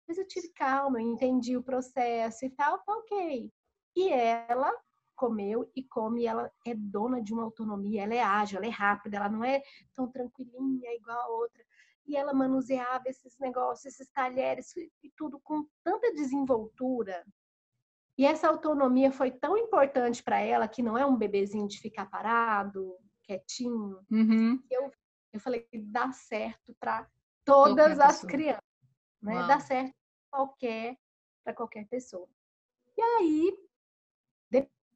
Mas 0.07 0.17
eu 0.17 0.27
tive 0.27 0.50
calma, 0.50 1.01
eu 1.01 1.07
entendi 1.07 1.55
o 1.55 1.63
processo 1.63 2.45
e 2.45 2.50
tal, 2.50 2.79
tá 2.79 2.93
ok. 2.93 3.51
E 3.95 4.09
ela 4.09 4.71
comeu 5.15 5.69
e 5.75 5.83
come, 5.83 6.25
ela 6.25 6.51
é 6.65 6.73
dona 6.73 7.21
de 7.21 7.33
uma 7.33 7.43
autonomia, 7.43 8.03
ela 8.03 8.15
é 8.15 8.21
ágil, 8.21 8.57
ela 8.57 8.65
é 8.65 8.69
rápida, 8.69 9.17
ela 9.17 9.29
não 9.29 9.43
é 9.43 9.61
tão 9.93 10.09
tranquilinha 10.11 10.93
igual 10.95 11.19
a 11.19 11.27
outra. 11.27 11.63
E 12.07 12.15
ela 12.15 12.33
manuseava 12.33 13.03
esses 13.05 13.38
negócios, 13.39 13.85
esses 13.85 14.09
talheres 14.09 14.75
e 14.75 15.11
tudo 15.15 15.39
com 15.39 15.65
tanta 15.83 16.11
desenvoltura. 16.13 17.23
E 18.17 18.25
essa 18.25 18.47
autonomia 18.47 19.11
foi 19.11 19.31
tão 19.31 19.57
importante 19.57 20.21
para 20.23 20.39
ela, 20.39 20.67
que 20.67 20.81
não 20.81 20.97
é 20.97 21.05
um 21.05 21.15
bebezinho 21.15 21.67
de 21.67 21.79
ficar 21.79 22.07
parado, 22.07 22.97
quietinho. 23.23 24.00
Uhum. 24.11 24.61
Eu, 24.69 24.91
eu 25.33 25.39
falei 25.39 25.61
que 25.61 25.77
dá 25.77 26.11
certo 26.11 26.75
para 26.79 27.07
todas 27.45 27.98
qualquer 27.98 28.03
as 28.03 28.15
pessoa. 28.15 28.31
crianças, 28.31 28.63
né? 29.21 29.48
Dá 29.48 29.60
certo 29.60 29.93
qualquer 30.29 30.98
para 31.43 31.53
qualquer 31.53 31.88
pessoa. 31.88 32.27
E 32.98 33.01
aí 33.01 33.57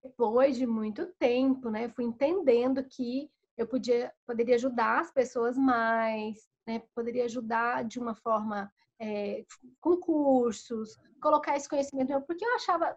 depois 0.06 0.56
de 0.56 0.68
muito 0.68 1.08
tempo, 1.18 1.70
né, 1.70 1.90
fui 1.90 2.06
entendendo 2.06 2.84
que 2.84 3.30
eu 3.58 3.68
podia, 3.68 4.14
poderia 4.26 4.56
ajudar 4.56 5.00
as 5.00 5.12
pessoas 5.12 5.58
mais, 5.58 6.48
né, 6.68 6.84
poderia 6.94 7.26
ajudar 7.26 7.84
de 7.84 8.00
uma 8.00 8.14
forma 8.14 8.72
é, 9.00 9.44
com 9.82 9.98
cursos, 9.98 10.96
colocar 11.22 11.56
esse 11.56 11.68
conhecimento, 11.68 12.22
porque 12.28 12.46
eu 12.46 12.56
achava 12.56 12.96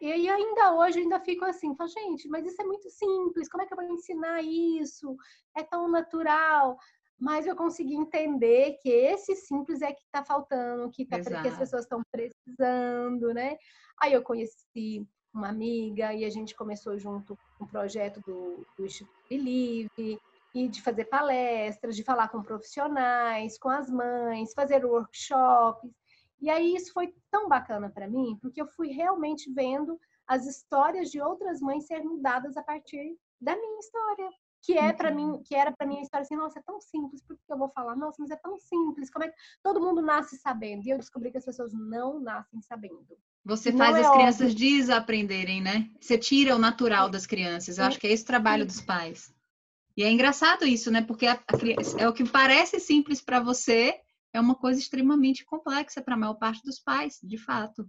e 0.00 0.30
ainda 0.30 0.74
hoje 0.76 1.00
ainda 1.00 1.18
fico 1.18 1.44
assim, 1.44 1.74
falo, 1.74 1.90
gente, 1.90 2.28
mas 2.28 2.46
isso 2.46 2.62
é 2.62 2.64
muito 2.64 2.88
simples, 2.88 3.48
como 3.48 3.64
é 3.64 3.66
que 3.66 3.72
eu 3.72 3.76
vou 3.76 3.86
ensinar 3.86 4.40
isso? 4.40 5.16
É 5.56 5.64
tão 5.64 5.88
natural. 5.88 6.78
Mas 7.20 7.46
eu 7.46 7.54
consegui 7.54 7.94
entender 7.94 8.78
que 8.80 8.88
esse 8.88 9.36
simples 9.36 9.82
é 9.82 9.92
que 9.92 10.02
está 10.02 10.24
faltando, 10.24 10.90
que, 10.90 11.04
tá, 11.04 11.20
que 11.20 11.48
as 11.48 11.58
pessoas 11.58 11.82
estão 11.82 12.00
precisando, 12.10 13.34
né? 13.34 13.58
Aí 14.00 14.14
eu 14.14 14.22
conheci 14.22 15.06
uma 15.32 15.48
amiga 15.48 16.14
e 16.14 16.24
a 16.24 16.30
gente 16.30 16.54
começou 16.54 16.98
junto 16.98 17.38
um 17.60 17.66
projeto 17.66 18.20
do, 18.22 18.66
do 18.76 18.86
Instituto 18.86 19.14
Believe 19.28 20.18
e 20.54 20.68
de 20.68 20.82
fazer 20.82 21.04
palestras, 21.04 21.94
de 21.94 22.02
falar 22.02 22.28
com 22.28 22.42
profissionais, 22.42 23.58
com 23.58 23.68
as 23.68 23.90
mães, 23.90 24.54
fazer 24.54 24.84
workshops. 24.84 25.90
E 26.40 26.48
aí 26.48 26.74
isso 26.74 26.92
foi 26.92 27.14
tão 27.30 27.48
bacana 27.48 27.90
para 27.90 28.08
mim, 28.08 28.38
porque 28.40 28.60
eu 28.60 28.66
fui 28.66 28.88
realmente 28.88 29.52
vendo 29.52 30.00
as 30.26 30.46
histórias 30.46 31.10
de 31.10 31.20
outras 31.20 31.60
mães 31.60 31.86
ser 31.86 32.02
mudadas 32.02 32.56
a 32.56 32.62
partir 32.62 33.16
da 33.40 33.54
minha 33.54 33.78
história, 33.78 34.30
que 34.62 34.76
é 34.76 34.92
para 34.92 35.10
mim, 35.10 35.42
que 35.44 35.54
era 35.54 35.72
para 35.72 35.86
mim 35.86 35.98
a 35.98 36.02
história 36.02 36.22
assim, 36.22 36.36
nossa, 36.36 36.58
é 36.58 36.62
tão 36.62 36.80
simples, 36.80 37.22
por 37.22 37.36
que 37.36 37.52
eu 37.52 37.58
vou 37.58 37.68
falar? 37.70 37.96
Nossa, 37.96 38.16
mas 38.20 38.30
é 38.30 38.36
tão 38.36 38.58
simples, 38.58 39.10
como 39.10 39.24
é 39.24 39.28
que 39.28 39.34
todo 39.62 39.80
mundo 39.80 40.02
nasce 40.02 40.36
sabendo? 40.36 40.86
E 40.86 40.90
eu 40.90 40.98
descobri 40.98 41.30
que 41.30 41.38
as 41.38 41.44
pessoas 41.44 41.72
não 41.72 42.20
nascem 42.20 42.60
sabendo. 42.60 43.16
Você 43.44 43.72
faz 43.72 43.96
é 43.96 44.00
as 44.00 44.10
crianças 44.10 44.52
óbvio. 44.52 44.68
desaprenderem, 44.68 45.62
né? 45.62 45.90
Você 45.98 46.18
tira 46.18 46.54
o 46.54 46.58
natural 46.58 47.08
das 47.08 47.26
crianças. 47.26 47.78
Eu 47.78 47.84
acho 47.84 47.98
que 47.98 48.06
é 48.06 48.12
esse 48.12 48.22
o 48.22 48.26
trabalho 48.26 48.66
dos 48.66 48.82
pais. 48.82 49.34
E 49.96 50.02
é 50.02 50.10
engraçado 50.10 50.66
isso, 50.66 50.90
né? 50.90 51.02
Porque 51.02 51.26
a, 51.26 51.34
a, 51.34 52.02
é 52.02 52.08
o 52.08 52.12
que 52.12 52.28
parece 52.28 52.78
simples 52.78 53.20
para 53.20 53.40
você, 53.40 53.98
é 54.32 54.40
uma 54.40 54.54
coisa 54.54 54.78
extremamente 54.78 55.44
complexa 55.44 56.02
para 56.02 56.14
a 56.14 56.18
maior 56.18 56.34
parte 56.34 56.62
dos 56.62 56.78
pais, 56.78 57.18
de 57.22 57.38
fato. 57.38 57.88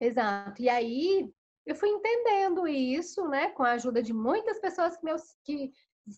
Exato. 0.00 0.62
E 0.62 0.68
aí 0.68 1.30
eu 1.66 1.74
fui 1.74 1.88
entendendo 1.88 2.66
isso, 2.68 3.26
né, 3.28 3.50
com 3.50 3.64
a 3.64 3.72
ajuda 3.72 4.00
de 4.00 4.12
muitas 4.12 4.60
pessoas 4.60 4.96
que, 4.96 5.04
meus, 5.04 5.36
que 5.44 5.72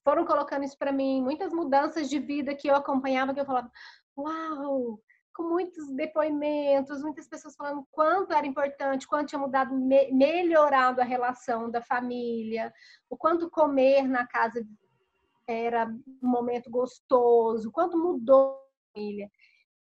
foram 0.05 0.27
colocando 0.27 0.65
isso 0.65 0.77
para 0.77 0.93
mim, 0.93 1.23
muitas 1.23 1.53
mudanças 1.53 2.11
de 2.11 2.19
vida 2.19 2.55
que 2.55 2.69
eu 2.69 2.77
acompanhava, 2.77 3.33
que 3.33 3.41
eu 3.41 3.47
falava, 3.47 3.71
uau, 4.17 5.01
com 5.35 5.45
muitos 5.45 5.91
depoimentos, 5.95 7.01
muitas 7.01 7.27
pessoas 7.27 7.57
falando 7.57 7.87
quanto 7.91 8.35
era 8.35 8.47
importante, 8.47 9.07
quanto 9.07 9.29
tinha 9.29 9.39
mudado, 9.39 9.75
me, 9.75 10.13
melhorado 10.13 11.01
a 11.01 11.05
relação 11.05 11.71
da 11.71 11.81
família, 11.81 12.73
o 13.09 13.17
quanto 13.17 13.49
comer 13.49 14.07
na 14.07 14.27
casa 14.27 14.63
era 15.47 15.87
um 15.87 16.29
momento 16.29 16.69
gostoso, 16.69 17.73
quanto 17.73 17.97
mudou 17.97 18.53
a 18.53 18.93
família. 18.93 19.31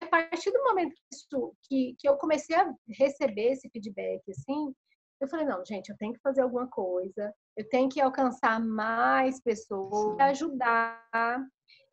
A 0.01 0.07
partir 0.07 0.49
do 0.49 0.63
momento 0.63 0.95
que, 0.95 1.15
isso, 1.15 1.55
que, 1.61 1.95
que 1.99 2.09
eu 2.09 2.17
comecei 2.17 2.55
a 2.55 2.73
receber 2.89 3.51
esse 3.51 3.69
feedback, 3.69 4.23
assim, 4.31 4.73
eu 5.21 5.29
falei, 5.29 5.45
não, 5.45 5.63
gente, 5.63 5.89
eu 5.89 5.97
tenho 5.97 6.13
que 6.13 6.19
fazer 6.21 6.41
alguma 6.41 6.67
coisa, 6.67 7.33
eu 7.55 7.67
tenho 7.69 7.87
que 7.89 8.01
alcançar 8.01 8.59
mais 8.59 9.41
pessoas, 9.41 10.19
ajudar. 10.19 10.99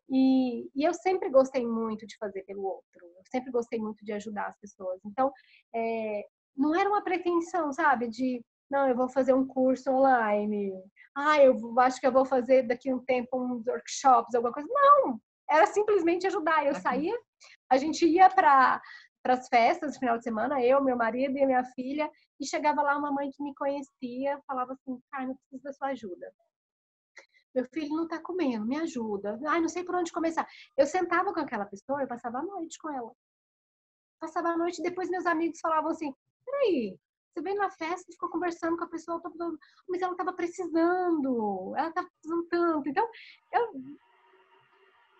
E, 0.09 0.67
e, 0.75 0.83
eu 0.83 0.93
sempre 0.93 1.29
gostei 1.29 1.65
muito 1.65 2.07
de 2.07 2.17
fazer 2.17 2.43
pelo 2.43 2.63
outro, 2.63 3.05
eu 3.05 3.23
sempre 3.31 3.51
gostei 3.51 3.79
muito 3.79 4.03
de 4.03 4.11
ajudar 4.13 4.47
as 4.47 4.59
pessoas. 4.59 4.99
Então, 5.05 5.31
é, 5.75 6.23
não 6.57 6.75
era 6.75 6.89
uma 6.89 7.03
pretensão, 7.03 7.71
sabe, 7.71 8.07
de, 8.07 8.43
não, 8.71 8.87
eu 8.87 8.95
vou 8.95 9.07
fazer 9.07 9.33
um 9.33 9.45
curso 9.45 9.91
online, 9.91 10.73
ah, 11.15 11.37
eu 11.43 11.55
acho 11.79 11.99
que 11.99 12.07
eu 12.07 12.11
vou 12.11 12.25
fazer 12.25 12.63
daqui 12.63 12.89
a 12.89 12.95
um 12.95 13.03
tempo 13.03 13.37
uns 13.37 13.67
workshops, 13.67 14.33
alguma 14.33 14.53
coisa. 14.53 14.69
Não, 14.71 15.19
era 15.49 15.65
simplesmente 15.67 16.27
ajudar. 16.27 16.65
Eu 16.65 16.75
saía, 16.75 17.15
a 17.69 17.77
gente 17.77 18.05
ia 18.05 18.29
para 18.29 18.81
para 19.21 19.33
as 19.33 19.47
festas 19.47 19.93
no 19.93 19.99
final 19.99 20.17
de 20.17 20.23
semana, 20.23 20.63
eu, 20.63 20.83
meu 20.83 20.95
marido 20.95 21.37
e 21.37 21.45
minha 21.45 21.63
filha, 21.63 22.09
e 22.39 22.45
chegava 22.45 22.81
lá 22.81 22.97
uma 22.97 23.11
mãe 23.11 23.29
que 23.31 23.43
me 23.43 23.53
conhecia, 23.53 24.41
falava 24.47 24.73
assim, 24.73 25.01
não 25.25 25.35
preciso 25.35 25.63
da 25.63 25.73
sua 25.73 25.87
ajuda. 25.89 26.33
Meu 27.53 27.65
filho 27.65 27.95
não 27.95 28.03
está 28.03 28.19
comendo, 28.19 28.65
me 28.65 28.77
ajuda. 28.77 29.39
Ai, 29.47 29.59
não 29.59 29.67
sei 29.67 29.83
por 29.83 29.95
onde 29.95 30.11
começar. 30.11 30.47
Eu 30.77 30.85
sentava 30.85 31.33
com 31.33 31.39
aquela 31.39 31.65
pessoa, 31.65 32.01
eu 32.01 32.07
passava 32.07 32.39
a 32.39 32.43
noite 32.43 32.77
com 32.79 32.89
ela. 32.89 33.11
Passava 34.19 34.49
a 34.49 34.57
noite, 34.57 34.81
depois 34.81 35.09
meus 35.09 35.25
amigos 35.25 35.59
falavam 35.59 35.91
assim, 35.91 36.13
peraí, 36.45 36.97
você 37.33 37.41
veio 37.41 37.57
na 37.57 37.69
festa 37.69 38.05
e 38.09 38.13
ficou 38.13 38.29
conversando 38.29 38.77
com 38.77 38.83
a 38.83 38.89
pessoa, 38.89 39.21
mas 39.87 40.01
ela 40.01 40.11
estava 40.11 40.33
precisando, 40.33 41.73
ela 41.75 41.89
estava 41.89 42.07
precisando 42.07 42.47
tanto. 42.47 42.89
Então, 42.89 43.09
eu, 43.51 43.73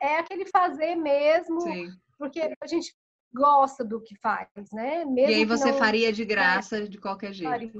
é 0.01 0.17
aquele 0.17 0.45
fazer 0.45 0.95
mesmo, 0.95 1.61
Sim. 1.61 1.89
porque 2.17 2.41
a 2.61 2.67
gente 2.67 2.95
gosta 3.33 3.83
do 3.83 4.01
que 4.01 4.15
faz, 4.17 4.49
né? 4.71 5.05
Mesmo 5.05 5.31
e 5.31 5.35
aí 5.35 5.45
você 5.45 5.71
não... 5.71 5.77
faria 5.77 6.11
de 6.11 6.25
graça 6.25 6.87
de 6.87 6.97
qualquer 6.97 7.33
jeito. 7.33 7.49
Faria, 7.49 7.71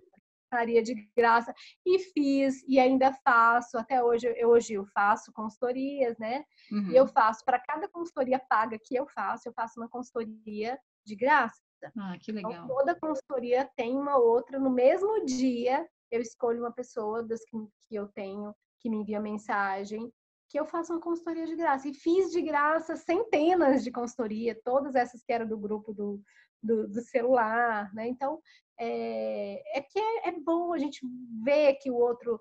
faria 0.50 0.84
de 0.84 1.10
graça 1.16 1.54
e 1.86 2.00
fiz 2.00 2.64
e 2.68 2.80
ainda 2.80 3.14
faço 3.24 3.78
até 3.78 4.04
hoje 4.04 4.34
eu 4.38 4.50
hoje 4.50 4.74
eu 4.74 4.86
faço 4.88 5.32
consultorias, 5.32 6.18
né? 6.18 6.44
Uhum. 6.72 6.92
E 6.92 6.96
eu 6.96 7.08
faço 7.08 7.44
para 7.46 7.60
cada 7.60 7.88
consultoria 7.88 8.40
paga 8.40 8.78
que 8.80 8.96
eu 8.96 9.08
faço, 9.08 9.48
eu 9.48 9.54
faço 9.54 9.80
uma 9.80 9.90
consultoria 9.90 10.78
de 11.06 11.16
graça. 11.16 11.62
Ah, 11.98 12.18
que 12.20 12.32
Então, 12.32 12.50
legal. 12.50 12.68
toda 12.68 13.00
consultoria 13.00 13.70
tem 13.76 13.96
uma 13.96 14.18
outra. 14.18 14.60
No 14.60 14.70
mesmo 14.70 15.26
dia, 15.26 15.88
eu 16.12 16.22
escolho 16.22 16.60
uma 16.60 16.74
pessoa 16.74 17.24
das 17.24 17.44
que, 17.46 17.58
que 17.88 17.96
eu 17.96 18.08
tenho 18.08 18.54
que 18.80 18.90
me 18.90 18.98
envia 18.98 19.20
mensagem, 19.20 20.12
que 20.50 20.60
eu 20.60 20.66
faço 20.66 20.92
uma 20.92 21.02
consultoria 21.02 21.46
de 21.46 21.56
graça. 21.56 21.88
E 21.88 21.94
fiz 21.94 22.32
de 22.32 22.42
graça 22.42 22.96
centenas 22.96 23.84
de 23.84 23.92
consultoria, 23.92 24.60
todas 24.64 24.96
essas 24.96 25.24
que 25.24 25.32
eram 25.32 25.48
do 25.48 25.58
grupo 25.58 25.94
do, 25.94 26.22
do, 26.62 26.88
do 26.88 27.02
celular, 27.02 27.94
né? 27.94 28.08
Então, 28.08 28.42
é, 28.78 29.78
é 29.78 29.82
que 29.82 30.00
é, 30.00 30.30
é 30.30 30.32
bom 30.40 30.74
a 30.74 30.78
gente 30.78 31.02
ver 31.44 31.76
que 31.76 31.92
o 31.92 31.96
outro 31.96 32.40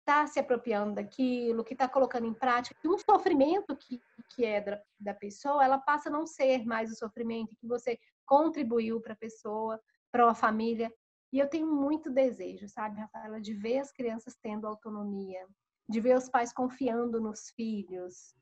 está 0.00 0.26
se 0.26 0.38
apropriando 0.38 0.94
daquilo, 0.94 1.64
que 1.64 1.74
está 1.74 1.86
colocando 1.86 2.26
em 2.26 2.32
prática, 2.32 2.78
que 2.80 2.88
um 2.88 2.96
sofrimento 2.96 3.76
que, 3.76 4.00
que 4.34 4.44
é 4.44 4.60
da, 4.60 4.80
da 4.98 5.14
pessoa, 5.14 5.62
ela 5.62 5.78
passa 5.78 6.08
a 6.08 6.12
não 6.12 6.26
ser 6.26 6.64
mais 6.64 6.90
o 6.90 6.96
sofrimento 6.96 7.56
que 7.56 7.66
você 7.66 7.98
contribuiu 8.24 9.00
para 9.02 9.12
a 9.12 9.16
pessoa, 9.16 9.78
para 10.10 10.30
a 10.30 10.34
família. 10.34 10.90
E 11.30 11.38
eu 11.38 11.48
tenho 11.48 11.66
muito 11.66 12.10
desejo, 12.10 12.66
sabe, 12.68 12.98
Rafaela, 12.98 13.38
de 13.38 13.52
ver 13.52 13.80
as 13.80 13.92
crianças 13.92 14.34
tendo 14.40 14.66
autonomia, 14.66 15.46
de 15.88 16.00
ver 16.00 16.16
os 16.16 16.28
pais 16.28 16.52
confiando 16.52 17.20
nos 17.20 17.50
filhos, 17.50 18.34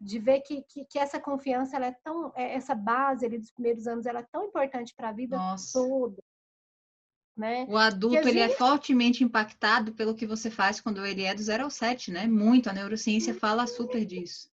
de 0.00 0.18
ver 0.18 0.40
que, 0.40 0.62
que, 0.62 0.84
que 0.84 0.98
essa 0.98 1.20
confiança, 1.20 1.76
ela 1.76 1.86
é 1.86 1.96
tão, 2.04 2.32
é, 2.34 2.54
essa 2.54 2.74
base 2.74 3.24
ali 3.24 3.38
dos 3.38 3.50
primeiros 3.50 3.86
anos, 3.86 4.06
ela 4.06 4.20
é 4.20 4.26
tão 4.30 4.44
importante 4.44 4.94
para 4.94 5.10
a 5.10 5.12
vida 5.12 5.36
Nossa. 5.36 5.78
toda. 5.78 6.22
Né? 7.36 7.64
O 7.68 7.76
adulto 7.76 8.18
a 8.18 8.30
ele 8.30 8.40
é 8.40 8.48
gente- 8.48 8.58
fortemente 8.58 9.24
impactado 9.24 9.94
pelo 9.94 10.14
que 10.14 10.26
você 10.26 10.50
faz 10.50 10.80
quando 10.80 11.04
ele 11.04 11.22
é 11.22 11.34
do 11.34 11.42
0 11.42 11.64
ao 11.64 11.70
7, 11.70 12.10
né? 12.10 12.26
Muito. 12.26 12.68
A 12.68 12.72
neurociência 12.72 13.32
fala 13.34 13.66
super 13.66 14.04
disso. 14.04 14.50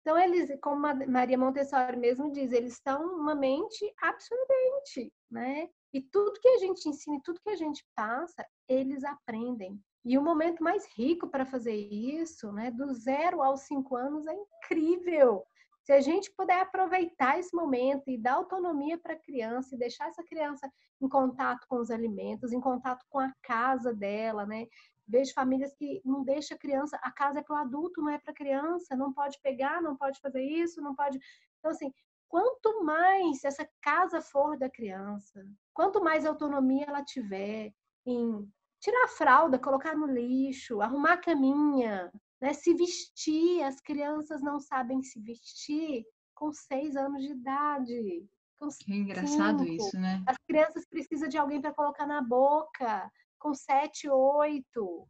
Então, 0.00 0.18
eles, 0.18 0.50
como 0.60 0.86
a 0.86 0.94
Maria 0.94 1.36
Montessori 1.36 1.96
mesmo 1.96 2.30
diz, 2.30 2.52
eles 2.52 2.78
são 2.86 3.02
uma 3.16 3.34
mente 3.34 3.90
absorvente, 4.00 5.12
né? 5.30 5.68
E 5.92 6.02
tudo 6.02 6.38
que 6.40 6.48
a 6.48 6.58
gente 6.58 6.86
ensina, 6.88 7.16
e 7.16 7.22
tudo 7.22 7.40
que 7.40 7.50
a 7.50 7.56
gente 7.56 7.84
passa, 7.94 8.46
eles 8.68 9.02
aprendem. 9.02 9.82
E 10.04 10.18
o 10.18 10.22
momento 10.22 10.62
mais 10.62 10.86
rico 10.96 11.28
para 11.28 11.46
fazer 11.46 11.74
isso, 11.74 12.52
né, 12.52 12.70
do 12.70 12.92
zero 12.92 13.42
aos 13.42 13.62
cinco 13.62 13.96
anos, 13.96 14.26
é 14.26 14.34
incrível. 14.34 15.46
Se 15.82 15.92
a 15.92 16.00
gente 16.00 16.30
puder 16.32 16.60
aproveitar 16.60 17.38
esse 17.38 17.54
momento 17.54 18.08
e 18.08 18.18
dar 18.18 18.34
autonomia 18.34 18.98
para 18.98 19.14
a 19.14 19.18
criança 19.18 19.74
e 19.74 19.78
deixar 19.78 20.08
essa 20.08 20.22
criança 20.24 20.70
em 21.00 21.08
contato 21.08 21.66
com 21.68 21.76
os 21.76 21.90
alimentos, 21.90 22.52
em 22.52 22.60
contato 22.60 23.04
com 23.08 23.18
a 23.18 23.32
casa 23.42 23.94
dela, 23.94 24.46
né? 24.46 24.66
Vejo 25.06 25.34
famílias 25.34 25.74
que 25.74 26.00
não 26.04 26.24
deixa 26.24 26.54
a 26.54 26.58
criança, 26.58 26.98
a 27.02 27.10
casa 27.10 27.40
é 27.40 27.42
para 27.42 27.56
o 27.56 27.58
adulto, 27.58 28.00
não 28.00 28.08
é 28.08 28.18
para 28.18 28.32
a 28.32 28.34
criança, 28.34 28.96
não 28.96 29.12
pode 29.12 29.38
pegar, 29.42 29.82
não 29.82 29.94
pode 29.96 30.18
fazer 30.20 30.42
isso, 30.42 30.80
não 30.80 30.94
pode. 30.94 31.18
Então, 31.58 31.70
assim, 31.70 31.92
quanto 32.28 32.82
mais 32.82 33.44
essa 33.44 33.68
casa 33.82 34.22
for 34.22 34.56
da 34.58 34.70
criança, 34.70 35.46
quanto 35.74 36.02
mais 36.02 36.24
autonomia 36.24 36.86
ela 36.86 37.04
tiver 37.04 37.74
em 38.06 38.50
tirar 38.84 39.04
a 39.04 39.08
fralda, 39.08 39.58
colocar 39.58 39.96
no 39.96 40.06
lixo, 40.06 40.82
arrumar 40.82 41.14
a 41.14 41.16
caminha, 41.16 42.12
né? 42.40 42.52
se 42.52 42.74
vestir, 42.74 43.62
as 43.62 43.80
crianças 43.80 44.42
não 44.42 44.60
sabem 44.60 45.02
se 45.02 45.18
vestir 45.20 46.04
com 46.34 46.52
seis 46.52 46.94
anos 46.94 47.22
de 47.22 47.30
idade. 47.30 48.26
Com 48.58 48.68
Que 48.68 48.94
engraçado 48.94 49.60
cinco. 49.64 49.72
isso, 49.86 49.98
né? 49.98 50.22
As 50.26 50.36
crianças 50.46 50.86
precisam 50.86 51.28
de 51.28 51.38
alguém 51.38 51.60
para 51.60 51.72
colocar 51.72 52.06
na 52.06 52.20
boca, 52.22 53.10
com 53.38 53.54
sete, 53.54 54.08
oito. 54.08 55.08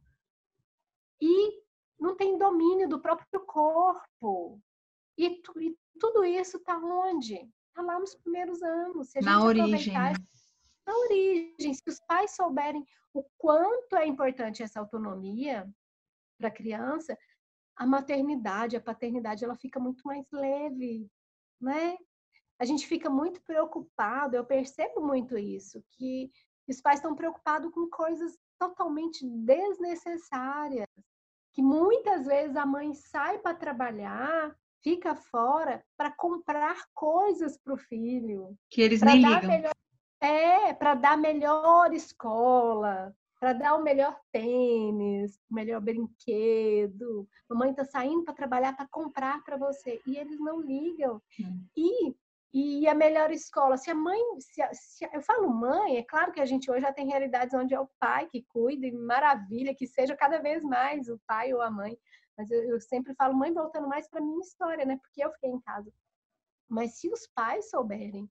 E 1.21 1.61
não 1.99 2.15
tem 2.15 2.37
domínio 2.37 2.87
do 2.87 2.99
próprio 3.01 3.41
corpo. 3.45 4.59
E, 5.17 5.41
tu- 5.41 5.59
e 5.61 5.77
tudo 5.99 6.23
isso 6.23 6.57
está 6.57 6.77
onde? 6.77 7.35
Está 7.69 7.81
lá 7.81 7.99
nos 7.99 8.15
primeiros 8.15 8.61
anos. 8.63 9.09
Se 9.09 9.19
a 9.19 9.21
Na 9.21 9.33
gente 9.33 9.43
origem, 9.45 9.95
aproveitar? 9.97 10.21
Na 10.85 10.95
origem, 10.97 11.73
se 11.73 11.83
os 11.87 11.99
pais 12.07 12.35
souberem 12.35 12.85
o 13.13 13.23
quanto 13.37 13.95
é 13.95 14.05
importante 14.05 14.61
essa 14.61 14.79
autonomia 14.79 15.67
para 16.37 16.49
a 16.49 16.51
criança, 16.51 17.17
a 17.75 17.85
maternidade, 17.85 18.75
a 18.75 18.81
paternidade, 18.81 19.43
ela 19.43 19.55
fica 19.55 19.79
muito 19.79 20.01
mais 20.05 20.25
leve, 20.31 21.07
né? 21.59 21.97
A 22.59 22.65
gente 22.65 22.87
fica 22.87 23.09
muito 23.09 23.41
preocupado, 23.41 24.35
eu 24.35 24.45
percebo 24.45 25.01
muito 25.01 25.37
isso, 25.37 25.83
que 25.91 26.31
os 26.67 26.81
pais 26.81 26.99
estão 26.99 27.15
preocupados 27.15 27.71
com 27.71 27.89
coisas 27.89 28.37
totalmente 28.57 29.25
desnecessárias, 29.27 30.87
que 31.53 31.61
muitas 31.61 32.25
vezes 32.25 32.55
a 32.55 32.65
mãe 32.65 32.93
sai 32.93 33.39
para 33.39 33.55
trabalhar, 33.55 34.55
fica 34.81 35.15
fora 35.15 35.83
para 35.97 36.11
comprar 36.11 36.85
coisas 36.93 37.57
para 37.57 37.73
o 37.73 37.77
filho, 37.77 38.57
Que 38.69 38.81
eles 38.81 39.01
nem 39.01 39.17
ligam. 39.17 39.47
melhor 39.47 39.73
é 40.25 40.73
para 40.73 40.95
dar 40.95 41.17
melhor 41.17 41.93
escola 41.93 43.15
para 43.39 43.53
dar 43.53 43.75
o 43.75 43.83
melhor 43.83 44.19
tênis 44.31 45.35
o 45.49 45.53
melhor 45.53 45.81
brinquedo. 45.81 47.27
Mamãe 47.49 47.71
está 47.71 47.83
saindo 47.85 48.23
para 48.23 48.33
trabalhar 48.33 48.75
para 48.75 48.87
comprar 48.87 49.43
para 49.43 49.57
você. 49.57 50.01
E 50.07 50.17
eles 50.17 50.39
não 50.39 50.59
ligam. 50.61 51.21
Hum. 51.39 51.65
e 51.77 52.15
e 52.57 52.87
a 52.87 52.95
melhor 52.95 53.31
escola? 53.31 53.75
Se 53.75 53.91
a 53.91 53.95
mãe 53.95 54.17
se 54.39 54.61
a- 54.61 54.73
se 54.73 55.03
a- 55.05 55.09
eu 55.13 55.21
falo 55.21 55.49
mãe 55.49 55.97
é 55.97 56.03
claro 56.03 56.31
que 56.31 56.39
a 56.39 56.45
gente 56.45 56.71
hoje 56.71 56.81
já 56.81 56.93
tem 56.93 57.05
realidades 57.05 57.53
onde 57.53 57.73
é 57.75 57.79
o 57.79 57.89
pai 57.99 58.27
que 58.27 58.43
cuida 58.47 58.87
e 58.87 58.93
maravilha 58.93 59.75
que 59.75 59.85
seja 59.85 60.15
cada 60.15 60.39
vez 60.39 60.63
mais 60.63 61.09
o 61.09 61.19
pai 61.27 61.53
ou 61.53 61.61
a 61.61 61.69
mãe. 61.69 61.97
Mas 62.37 62.49
eu, 62.49 62.63
eu 62.69 62.79
sempre 62.79 63.13
falo 63.15 63.33
mãe 63.35 63.53
voltando 63.53 63.89
mais 63.89 64.07
para 64.07 64.21
minha 64.21 64.39
história 64.39 64.85
né? 64.85 64.97
Porque 65.01 65.23
eu 65.23 65.31
fiquei 65.33 65.49
em 65.49 65.59
casa. 65.59 65.91
Mas 66.69 66.97
se 66.97 67.09
os 67.09 67.27
pais 67.27 67.69
souberem 67.69 68.29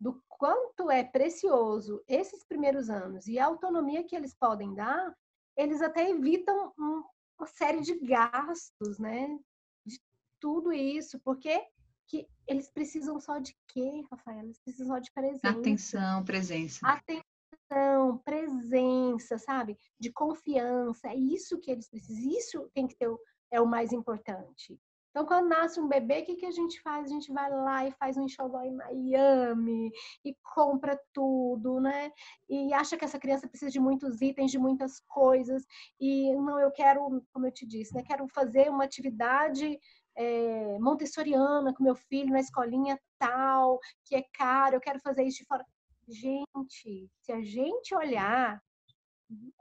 do 0.00 0.22
quanto 0.28 0.90
é 0.90 1.04
precioso 1.04 2.02
esses 2.08 2.42
primeiros 2.42 2.88
anos 2.88 3.26
e 3.26 3.38
a 3.38 3.44
autonomia 3.46 4.02
que 4.02 4.16
eles 4.16 4.34
podem 4.34 4.74
dar, 4.74 5.14
eles 5.56 5.82
até 5.82 6.08
evitam 6.08 6.72
um- 6.78 7.04
uma 7.38 7.46
série 7.46 7.82
de 7.82 7.94
gastos, 7.98 8.98
né? 8.98 9.38
De 9.84 10.00
tudo 10.40 10.72
isso, 10.72 11.20
porque 11.20 11.62
que 12.06 12.26
eles 12.46 12.68
precisam 12.70 13.20
só 13.20 13.38
de 13.38 13.54
quê, 13.68 14.02
Rafaela? 14.10 14.42
Eles 14.44 14.58
precisam 14.60 14.88
só 14.88 14.98
de 14.98 15.12
presença. 15.12 15.48
Atenção, 15.48 16.24
presença. 16.24 16.80
Atenção, 16.88 18.18
presença, 18.24 19.38
sabe? 19.38 19.76
De 19.98 20.10
confiança. 20.12 21.08
É 21.08 21.14
isso 21.14 21.60
que 21.60 21.70
eles 21.70 21.88
precisam. 21.88 22.32
Isso 22.32 22.70
tem 22.74 22.88
que 22.88 22.96
ter 22.96 23.08
o, 23.08 23.20
é 23.50 23.60
o 23.60 23.66
mais 23.66 23.92
importante. 23.92 24.80
Então, 25.10 25.26
quando 25.26 25.48
nasce 25.48 25.80
um 25.80 25.88
bebê, 25.88 26.20
o 26.20 26.24
que, 26.24 26.36
que 26.36 26.46
a 26.46 26.52
gente 26.52 26.80
faz? 26.82 27.06
A 27.06 27.08
gente 27.12 27.32
vai 27.32 27.50
lá 27.50 27.86
e 27.86 27.92
faz 27.92 28.16
um 28.16 28.22
enxoval 28.22 28.64
em 28.64 28.76
Miami 28.76 29.90
e 30.24 30.36
compra 30.54 31.00
tudo, 31.12 31.80
né? 31.80 32.12
E 32.48 32.72
acha 32.72 32.96
que 32.96 33.04
essa 33.04 33.18
criança 33.18 33.48
precisa 33.48 33.70
de 33.72 33.80
muitos 33.80 34.20
itens, 34.22 34.52
de 34.52 34.58
muitas 34.58 35.00
coisas. 35.00 35.64
E 36.00 36.32
não, 36.34 36.60
eu 36.60 36.70
quero, 36.70 37.22
como 37.32 37.46
eu 37.46 37.52
te 37.52 37.66
disse, 37.66 37.92
né? 37.92 38.04
Quero 38.04 38.28
fazer 38.28 38.70
uma 38.70 38.84
atividade 38.84 39.80
é, 40.16 40.78
montessoriana 40.78 41.74
com 41.74 41.82
meu 41.82 41.96
filho 41.96 42.32
na 42.32 42.40
escolinha 42.40 42.98
tal, 43.18 43.80
que 44.04 44.14
é 44.14 44.22
caro, 44.34 44.76
eu 44.76 44.80
quero 44.80 45.00
fazer 45.00 45.24
isso 45.24 45.38
de 45.38 45.44
fora. 45.46 45.66
Gente, 46.08 47.10
se 47.20 47.32
a 47.32 47.40
gente 47.42 47.94
olhar, 47.94 48.62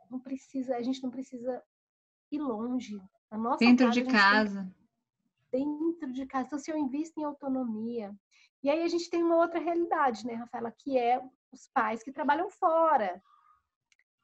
não 0.10 0.20
precisa, 0.20 0.76
a 0.76 0.82
gente 0.82 1.02
não 1.02 1.10
precisa 1.10 1.62
ir 2.32 2.40
longe. 2.40 3.00
A 3.32 3.38
nossa 3.38 3.60
Dentro 3.60 3.88
casa, 3.88 4.02
de 4.02 4.12
casa. 4.12 4.76
Dentro 5.52 6.12
de 6.12 6.26
casa. 6.26 6.48
Então, 6.48 6.60
se 6.60 6.72
eu 6.72 6.78
invisto 6.78 7.20
em 7.20 7.24
autonomia. 7.24 8.14
E 8.64 8.70
aí 8.70 8.84
a 8.84 8.88
gente 8.88 9.10
tem 9.10 9.24
uma 9.24 9.38
outra 9.38 9.60
realidade, 9.60 10.26
né, 10.26 10.34
Rafaela, 10.34 10.72
que 10.78 10.98
é 10.98 11.22
os 11.52 11.68
pais 11.74 12.04
que 12.04 12.12
trabalham 12.12 12.50
fora. 12.50 13.22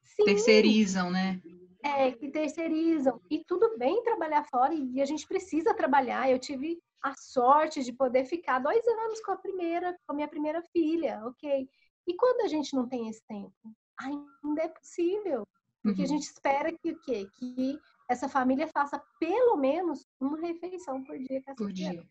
Sim, 0.02 0.24
Terceirizam, 0.24 1.10
né? 1.10 1.40
é, 1.82 2.10
que 2.12 2.28
terceirizam. 2.30 3.20
E 3.30 3.44
tudo 3.44 3.76
bem 3.78 4.02
trabalhar 4.02 4.44
fora, 4.44 4.74
e 4.74 5.00
a 5.00 5.04
gente 5.04 5.26
precisa 5.26 5.74
trabalhar. 5.74 6.30
Eu 6.30 6.38
tive 6.38 6.78
a 7.02 7.14
sorte 7.14 7.82
de 7.84 7.92
poder 7.92 8.24
ficar 8.24 8.58
dois 8.58 8.84
anos 8.86 9.20
com 9.20 9.32
a 9.32 9.36
primeira, 9.36 9.92
com 10.06 10.12
a 10.12 10.14
minha 10.14 10.28
primeira 10.28 10.62
filha, 10.72 11.22
ok. 11.24 11.68
E 12.06 12.14
quando 12.14 12.42
a 12.42 12.48
gente 12.48 12.74
não 12.74 12.88
tem 12.88 13.08
esse 13.08 13.22
tempo? 13.26 13.52
Ainda 14.00 14.62
é 14.62 14.68
possível. 14.68 15.46
Porque 15.82 16.02
a 16.02 16.04
Uhum. 16.04 16.10
gente 16.10 16.22
espera 16.24 16.72
que 16.72 16.90
o 16.90 17.00
quê? 17.00 17.28
Que 17.38 17.78
essa 18.08 18.28
família 18.28 18.68
faça 18.68 19.02
pelo 19.18 19.56
menos 19.56 20.04
uma 20.20 20.38
refeição 20.40 21.02
por 21.04 21.16
dia 21.18 21.42
com 21.42 21.50
essa 21.50 21.54
Por 21.54 21.72
dia. 21.72 21.90
criança, 21.90 22.10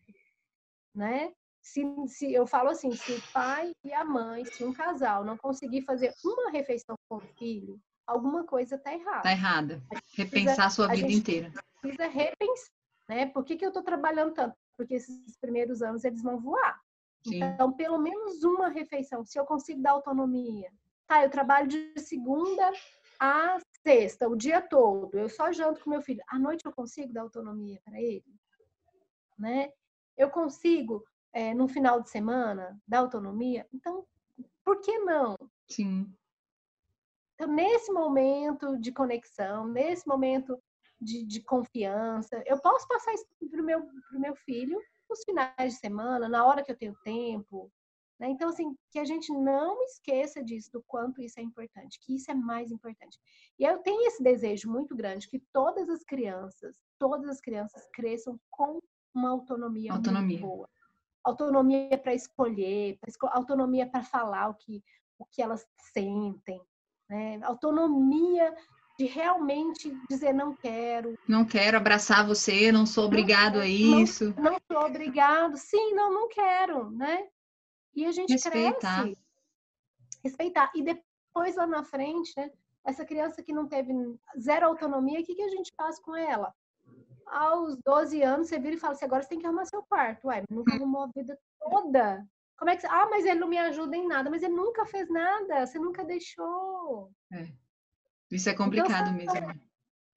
né? 0.94 1.32
Se, 1.62 1.82
se 2.06 2.32
eu 2.32 2.46
falo 2.46 2.68
assim, 2.70 2.92
se 2.92 3.12
o 3.12 3.22
pai 3.32 3.72
e 3.84 3.92
a 3.92 4.04
mãe, 4.04 4.44
se 4.44 4.64
um 4.64 4.72
casal 4.72 5.24
não 5.24 5.36
conseguir 5.36 5.82
fazer 5.82 6.14
uma 6.24 6.50
refeição 6.50 6.94
com 7.08 7.16
o 7.16 7.20
filho, 7.20 7.80
alguma 8.06 8.44
coisa 8.44 8.76
está 8.76 8.92
errada. 8.92 9.22
Tá 9.22 9.32
errada. 9.32 9.82
Repensar 10.16 10.66
a 10.66 10.70
sua 10.70 10.84
a 10.86 10.94
vida 10.94 11.08
gente- 11.08 11.18
inteira. 11.18 11.52
Precisa 11.80 12.06
repensar, 12.06 12.70
né? 13.08 13.26
Por 13.26 13.44
que, 13.44 13.56
que 13.56 13.64
eu 13.64 13.70
estou 13.70 13.82
trabalhando 13.82 14.32
tanto? 14.32 14.54
Porque 14.76 14.94
esses 14.94 15.36
primeiros 15.40 15.82
anos 15.82 16.04
eles 16.04 16.22
vão 16.22 16.38
voar. 16.38 16.80
Sim. 17.26 17.42
Então, 17.42 17.72
pelo 17.72 17.98
menos 17.98 18.44
uma 18.44 18.68
refeição, 18.68 19.24
se 19.24 19.36
eu 19.38 19.44
consigo 19.44 19.82
dar 19.82 19.90
autonomia. 19.92 20.70
Tá, 21.08 21.24
eu 21.24 21.30
trabalho 21.30 21.66
de 21.66 21.92
segunda 21.98 22.72
a 23.18 23.58
sexta, 23.86 24.28
o 24.28 24.34
dia 24.34 24.60
todo. 24.60 25.16
Eu 25.16 25.28
só 25.28 25.52
janto 25.52 25.80
com 25.80 25.90
meu 25.90 26.02
filho. 26.02 26.20
À 26.26 26.36
noite 26.36 26.66
eu 26.66 26.72
consigo 26.72 27.12
dar 27.12 27.22
autonomia 27.22 27.80
para 27.84 28.00
ele? 28.02 28.24
Né? 29.38 29.70
Eu 30.16 30.28
consigo, 30.28 31.04
é, 31.32 31.54
no 31.54 31.68
final 31.68 32.00
de 32.00 32.10
semana, 32.10 32.76
dar 32.86 32.98
autonomia? 32.98 33.64
Então, 33.72 34.04
por 34.64 34.80
que 34.80 34.98
não? 34.98 35.36
Sim. 35.70 36.12
Então, 37.34 37.46
nesse 37.46 37.92
momento 37.92 38.76
de 38.76 38.90
conexão, 38.90 39.68
nesse 39.68 40.08
momento 40.08 40.60
de, 41.00 41.24
de 41.24 41.40
confiança, 41.42 42.42
eu 42.44 42.58
posso 42.60 42.88
passar 42.88 43.14
isso 43.14 43.26
para 43.48 43.62
o 43.62 43.64
meu, 43.64 43.86
pro 44.08 44.18
meu 44.18 44.34
filho 44.34 44.80
nos 45.08 45.22
finais 45.22 45.74
de 45.74 45.78
semana, 45.78 46.28
na 46.28 46.44
hora 46.44 46.64
que 46.64 46.72
eu 46.72 46.76
tenho 46.76 46.96
tempo. 47.04 47.70
Né? 48.18 48.30
Então, 48.30 48.48
assim, 48.48 48.74
que 48.90 48.98
a 48.98 49.04
gente 49.04 49.32
não 49.32 49.82
esqueça 49.84 50.42
disso, 50.42 50.70
do 50.72 50.82
quanto 50.86 51.20
isso 51.20 51.38
é 51.38 51.42
importante, 51.42 51.98
que 52.00 52.16
isso 52.16 52.30
é 52.30 52.34
mais 52.34 52.70
importante. 52.70 53.18
E 53.58 53.64
eu 53.64 53.78
tenho 53.78 54.06
esse 54.06 54.22
desejo 54.22 54.70
muito 54.70 54.96
grande 54.96 55.28
que 55.28 55.38
todas 55.52 55.88
as 55.88 56.02
crianças, 56.02 56.76
todas 56.98 57.28
as 57.28 57.40
crianças 57.40 57.86
cresçam 57.92 58.38
com 58.50 58.80
uma 59.14 59.30
autonomia, 59.30 59.92
autonomia. 59.92 60.38
muito 60.38 60.40
boa. 60.40 60.68
Autonomia 61.24 61.98
para 61.98 62.14
escolher, 62.14 62.98
autonomia 63.32 63.86
para 63.86 64.02
falar 64.02 64.48
o 64.48 64.54
que, 64.54 64.82
o 65.18 65.24
que 65.24 65.42
elas 65.42 65.66
sentem, 65.92 66.60
né? 67.08 67.40
Autonomia 67.42 68.54
de 68.98 69.06
realmente 69.06 69.94
dizer 70.08 70.32
não 70.32 70.54
quero. 70.54 71.18
Não 71.28 71.44
quero 71.44 71.76
abraçar 71.76 72.26
você, 72.26 72.72
não 72.72 72.86
sou 72.86 73.04
obrigado 73.04 73.56
não, 73.56 73.62
a 73.62 73.66
isso. 73.66 74.32
Não, 74.36 74.52
não 74.52 74.58
sou 74.70 74.86
obrigado. 74.86 75.56
Sim, 75.56 75.94
não, 75.94 76.12
não 76.12 76.28
quero, 76.28 76.90
né? 76.92 77.26
E 77.96 78.04
a 78.04 78.12
gente 78.12 78.32
Respeitar. 78.32 79.02
cresce. 79.02 79.18
Respeitar. 80.22 80.70
E 80.74 80.82
depois 80.82 81.56
lá 81.56 81.66
na 81.66 81.82
frente, 81.82 82.32
né? 82.36 82.50
Essa 82.84 83.04
criança 83.04 83.42
que 83.42 83.52
não 83.52 83.66
teve 83.66 83.92
zero 84.38 84.66
autonomia, 84.66 85.20
o 85.20 85.24
que, 85.24 85.34
que 85.34 85.42
a 85.42 85.48
gente 85.48 85.72
faz 85.76 85.98
com 85.98 86.14
ela? 86.14 86.54
Aos 87.26 87.76
12 87.84 88.22
anos, 88.22 88.48
você 88.48 88.58
vira 88.60 88.76
e 88.76 88.78
fala 88.78 88.92
assim, 88.92 89.06
agora 89.06 89.22
você 89.22 89.30
tem 89.30 89.38
que 89.40 89.46
arrumar 89.46 89.64
seu 89.64 89.82
quarto. 89.82 90.28
Ué, 90.28 90.44
nunca 90.48 90.72
hum. 90.72 90.76
arrumou 90.76 91.02
a 91.02 91.10
vida 91.12 91.36
toda. 91.58 92.24
Como 92.56 92.70
é 92.70 92.76
que 92.76 92.82
você... 92.82 92.86
Ah, 92.86 93.08
mas 93.10 93.24
ele 93.24 93.40
não 93.40 93.48
me 93.48 93.58
ajuda 93.58 93.96
em 93.96 94.06
nada. 94.06 94.30
Mas 94.30 94.42
ele 94.42 94.54
nunca 94.54 94.86
fez 94.86 95.08
nada. 95.10 95.66
Você 95.66 95.78
nunca 95.78 96.04
deixou. 96.04 97.10
É. 97.32 97.48
Isso 98.30 98.48
é 98.48 98.52
então, 98.52 98.64
complicado 98.64 99.08
então, 99.08 99.34
mesmo. 99.34 99.48
Né? 99.48 99.60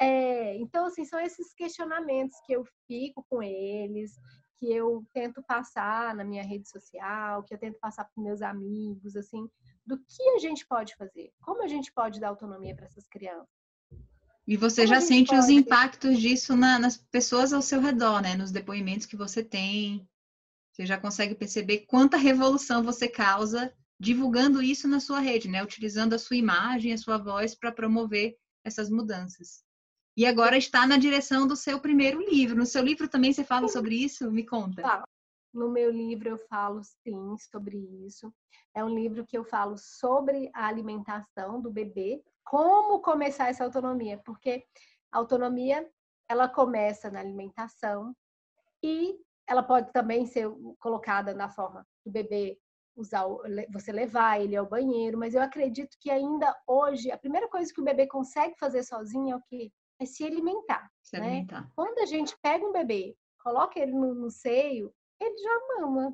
É, 0.01 0.55
então, 0.57 0.85
assim, 0.85 1.03
são 1.05 1.19
esses 1.19 1.53
questionamentos 1.53 2.37
que 2.45 2.53
eu 2.53 2.63
fico 2.87 3.25
com 3.29 3.43
eles, 3.43 4.13
que 4.59 4.71
eu 4.71 5.05
tento 5.13 5.41
passar 5.41 6.13
na 6.13 6.23
minha 6.23 6.43
rede 6.43 6.67
social, 6.67 7.43
que 7.43 7.53
eu 7.53 7.57
tento 7.57 7.79
passar 7.79 8.03
para 8.03 8.23
meus 8.23 8.41
amigos, 8.41 9.15
assim, 9.15 9.49
do 9.85 9.97
que 9.97 10.29
a 10.35 10.37
gente 10.37 10.67
pode 10.67 10.95
fazer, 10.95 11.31
como 11.41 11.63
a 11.63 11.67
gente 11.67 11.91
pode 11.93 12.19
dar 12.19 12.27
autonomia 12.27 12.75
para 12.75 12.85
essas 12.85 13.07
crianças. 13.07 13.47
E 14.45 14.57
você 14.57 14.81
como 14.81 14.95
já 14.95 15.01
sente 15.01 15.33
os 15.33 15.47
impactos 15.47 16.19
disso 16.19 16.55
na, 16.57 16.77
nas 16.77 16.97
pessoas 16.97 17.53
ao 17.53 17.61
seu 17.61 17.79
redor, 17.79 18.21
né? 18.21 18.35
Nos 18.35 18.51
depoimentos 18.51 19.05
que 19.05 19.15
você 19.15 19.43
tem. 19.43 20.07
Você 20.73 20.85
já 20.85 20.97
consegue 20.97 21.35
perceber 21.35 21.85
quanta 21.85 22.17
revolução 22.17 22.83
você 22.83 23.07
causa 23.07 23.71
divulgando 23.99 24.61
isso 24.61 24.87
na 24.87 24.99
sua 24.99 25.19
rede, 25.19 25.47
né? 25.47 25.63
Utilizando 25.63 26.13
a 26.13 26.19
sua 26.19 26.37
imagem, 26.37 26.93
a 26.93 26.97
sua 26.97 27.17
voz 27.17 27.53
para 27.53 27.71
promover 27.71 28.35
essas 28.63 28.89
mudanças. 28.89 29.63
E 30.19 30.25
agora 30.25 30.57
está 30.57 30.85
na 30.85 30.97
direção 30.97 31.47
do 31.47 31.55
seu 31.55 31.79
primeiro 31.79 32.19
livro. 32.19 32.57
No 32.57 32.65
seu 32.65 32.83
livro 32.83 33.07
também 33.07 33.31
você 33.31 33.41
fala 33.41 33.69
sobre 33.69 33.95
isso? 33.95 34.29
Me 34.29 34.45
conta. 34.45 34.81
Tá. 34.81 35.03
No 35.53 35.71
meu 35.71 35.89
livro 35.89 36.27
eu 36.27 36.37
falo 36.37 36.81
sim 36.83 37.37
sobre 37.37 37.77
isso. 38.05 38.29
É 38.75 38.83
um 38.83 38.93
livro 38.93 39.25
que 39.25 39.37
eu 39.37 39.45
falo 39.45 39.77
sobre 39.77 40.51
a 40.53 40.67
alimentação 40.67 41.61
do 41.61 41.71
bebê, 41.71 42.21
como 42.43 42.99
começar 42.99 43.47
essa 43.47 43.63
autonomia, 43.63 44.21
porque 44.25 44.65
a 45.09 45.19
autonomia 45.19 45.89
ela 46.27 46.49
começa 46.49 47.09
na 47.09 47.21
alimentação 47.21 48.13
e 48.83 49.17
ela 49.47 49.63
pode 49.63 49.89
também 49.93 50.25
ser 50.25 50.49
colocada 50.79 51.33
na 51.33 51.47
forma 51.47 51.87
do 52.05 52.11
bebê 52.11 52.59
usar, 52.93 53.25
você 53.71 53.93
levar 53.93 54.41
ele 54.41 54.57
ao 54.57 54.67
banheiro, 54.67 55.17
mas 55.17 55.33
eu 55.33 55.41
acredito 55.41 55.95
que 55.97 56.11
ainda 56.11 56.53
hoje 56.67 57.09
a 57.09 57.17
primeira 57.17 57.47
coisa 57.47 57.73
que 57.73 57.79
o 57.79 57.85
bebê 57.85 58.05
consegue 58.05 58.59
fazer 58.59 58.83
sozinho 58.83 59.31
é 59.31 59.35
o 59.37 59.41
que 59.43 59.71
é 59.99 60.05
se 60.05 60.23
alimentar. 60.23 60.89
Se 61.01 61.17
né? 61.17 61.25
alimentar. 61.25 61.69
Quando 61.75 61.99
a 61.99 62.05
gente 62.05 62.37
pega 62.41 62.65
um 62.65 62.71
bebê, 62.71 63.15
coloca 63.43 63.79
ele 63.79 63.91
no, 63.91 64.15
no 64.15 64.31
seio, 64.31 64.93
ele 65.19 65.37
já 65.37 65.79
mama. 65.79 66.13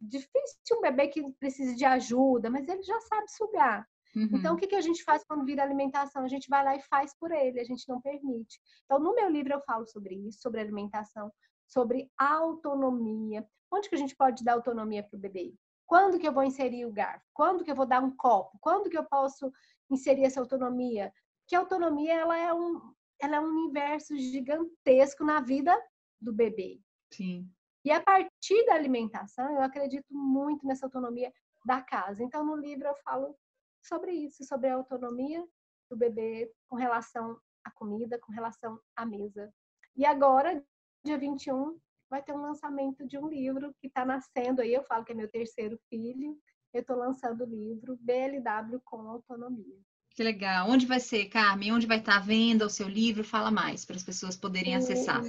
Difícil 0.00 0.76
um 0.78 0.80
bebê 0.80 1.08
que 1.08 1.32
precise 1.34 1.74
de 1.74 1.84
ajuda, 1.84 2.50
mas 2.50 2.68
ele 2.68 2.82
já 2.82 3.00
sabe 3.00 3.30
sugar. 3.30 3.86
Uhum. 4.14 4.30
Então, 4.32 4.54
o 4.54 4.58
que, 4.58 4.66
que 4.66 4.74
a 4.74 4.80
gente 4.80 5.02
faz 5.04 5.24
quando 5.24 5.44
vira 5.44 5.62
alimentação? 5.62 6.24
A 6.24 6.28
gente 6.28 6.48
vai 6.48 6.64
lá 6.64 6.74
e 6.74 6.82
faz 6.82 7.14
por 7.18 7.30
ele, 7.30 7.60
a 7.60 7.64
gente 7.64 7.86
não 7.88 8.00
permite. 8.00 8.58
Então, 8.84 8.98
no 8.98 9.14
meu 9.14 9.28
livro 9.28 9.52
eu 9.52 9.60
falo 9.60 9.86
sobre 9.86 10.14
isso, 10.14 10.40
sobre 10.40 10.60
alimentação, 10.60 11.30
sobre 11.66 12.10
autonomia. 12.16 13.46
Onde 13.70 13.88
que 13.88 13.94
a 13.94 13.98
gente 13.98 14.16
pode 14.16 14.42
dar 14.42 14.54
autonomia 14.54 15.02
para 15.02 15.16
o 15.16 15.20
bebê? 15.20 15.54
Quando 15.86 16.18
que 16.18 16.26
eu 16.26 16.32
vou 16.32 16.42
inserir 16.42 16.86
o 16.86 16.92
garfo? 16.92 17.24
Quando 17.32 17.62
que 17.62 17.70
eu 17.70 17.76
vou 17.76 17.86
dar 17.86 18.02
um 18.02 18.14
copo? 18.16 18.58
Quando 18.60 18.88
que 18.88 18.98
eu 18.98 19.04
posso 19.04 19.52
inserir 19.90 20.24
essa 20.24 20.40
autonomia? 20.40 21.12
Que 21.46 21.54
a 21.54 21.60
autonomia 21.60 22.14
ela 22.14 22.36
é 22.36 22.52
um, 22.52 22.80
ela 23.20 23.36
é 23.36 23.40
um 23.40 23.48
universo 23.48 24.16
gigantesco 24.16 25.24
na 25.24 25.40
vida 25.40 25.76
do 26.20 26.32
bebê. 26.32 26.80
Sim. 27.12 27.48
E 27.84 27.90
a 27.90 28.02
partir 28.02 28.64
da 28.66 28.74
alimentação, 28.74 29.48
eu 29.54 29.62
acredito 29.62 30.06
muito 30.10 30.66
nessa 30.66 30.86
autonomia 30.86 31.32
da 31.64 31.80
casa. 31.80 32.22
Então, 32.22 32.44
no 32.44 32.56
livro 32.56 32.88
eu 32.88 32.96
falo 32.96 33.36
sobre 33.80 34.12
isso, 34.12 34.44
sobre 34.44 34.68
a 34.68 34.74
autonomia 34.74 35.46
do 35.88 35.96
bebê 35.96 36.52
com 36.68 36.76
relação 36.76 37.38
à 37.64 37.70
comida, 37.70 38.18
com 38.18 38.32
relação 38.32 38.80
à 38.96 39.06
mesa. 39.06 39.52
E 39.94 40.04
agora, 40.04 40.64
dia 41.04 41.16
21, 41.16 41.78
vai 42.10 42.22
ter 42.22 42.32
um 42.32 42.42
lançamento 42.42 43.06
de 43.06 43.18
um 43.18 43.28
livro 43.28 43.74
que 43.80 43.86
está 43.86 44.04
nascendo 44.04 44.62
aí. 44.62 44.74
Eu 44.74 44.84
falo 44.84 45.04
que 45.04 45.12
é 45.12 45.14
meu 45.14 45.30
terceiro 45.30 45.78
filho. 45.88 46.38
Eu 46.72 46.80
estou 46.80 46.96
lançando 46.96 47.44
o 47.44 47.48
livro 47.48 47.96
BLW 48.00 48.80
com 48.84 49.08
Autonomia. 49.08 49.78
Que 50.16 50.24
legal. 50.24 50.70
Onde 50.70 50.86
vai 50.86 50.98
ser, 50.98 51.26
Carmen? 51.26 51.74
Onde 51.74 51.86
vai 51.86 51.98
estar 51.98 52.16
a 52.16 52.20
venda 52.20 52.64
o 52.64 52.70
seu 52.70 52.88
livro? 52.88 53.22
Fala 53.22 53.50
mais 53.50 53.84
para 53.84 53.96
as 53.96 54.02
pessoas 54.02 54.34
poderem 54.34 54.74
o, 54.74 54.78
acessar. 54.78 55.22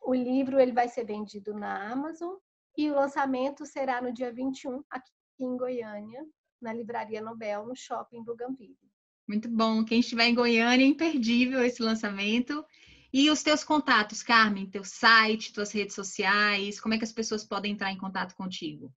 O 0.00 0.12
livro 0.12 0.58
ele 0.58 0.72
vai 0.72 0.88
ser 0.88 1.04
vendido 1.04 1.54
na 1.54 1.92
Amazon 1.92 2.34
e 2.76 2.90
o 2.90 2.94
lançamento 2.96 3.64
será 3.64 4.02
no 4.02 4.12
dia 4.12 4.32
21 4.32 4.82
aqui 4.90 5.12
em 5.38 5.56
Goiânia, 5.56 6.26
na 6.60 6.72
Livraria 6.72 7.22
Nobel, 7.22 7.66
no 7.66 7.76
Shopping 7.76 8.24
Bougainville. 8.24 8.76
Muito 9.28 9.48
bom. 9.48 9.84
Quem 9.84 10.00
estiver 10.00 10.24
em 10.24 10.34
Goiânia, 10.34 10.84
é 10.84 10.88
imperdível 10.88 11.64
esse 11.64 11.80
lançamento. 11.80 12.66
E 13.12 13.30
os 13.30 13.44
teus 13.44 13.62
contatos, 13.62 14.24
Carmen, 14.24 14.68
teu 14.68 14.82
site, 14.82 15.52
tuas 15.52 15.70
redes 15.70 15.94
sociais, 15.94 16.80
como 16.80 16.94
é 16.94 16.98
que 16.98 17.04
as 17.04 17.12
pessoas 17.12 17.44
podem 17.44 17.72
entrar 17.72 17.92
em 17.92 17.98
contato 17.98 18.34
contigo? 18.34 18.92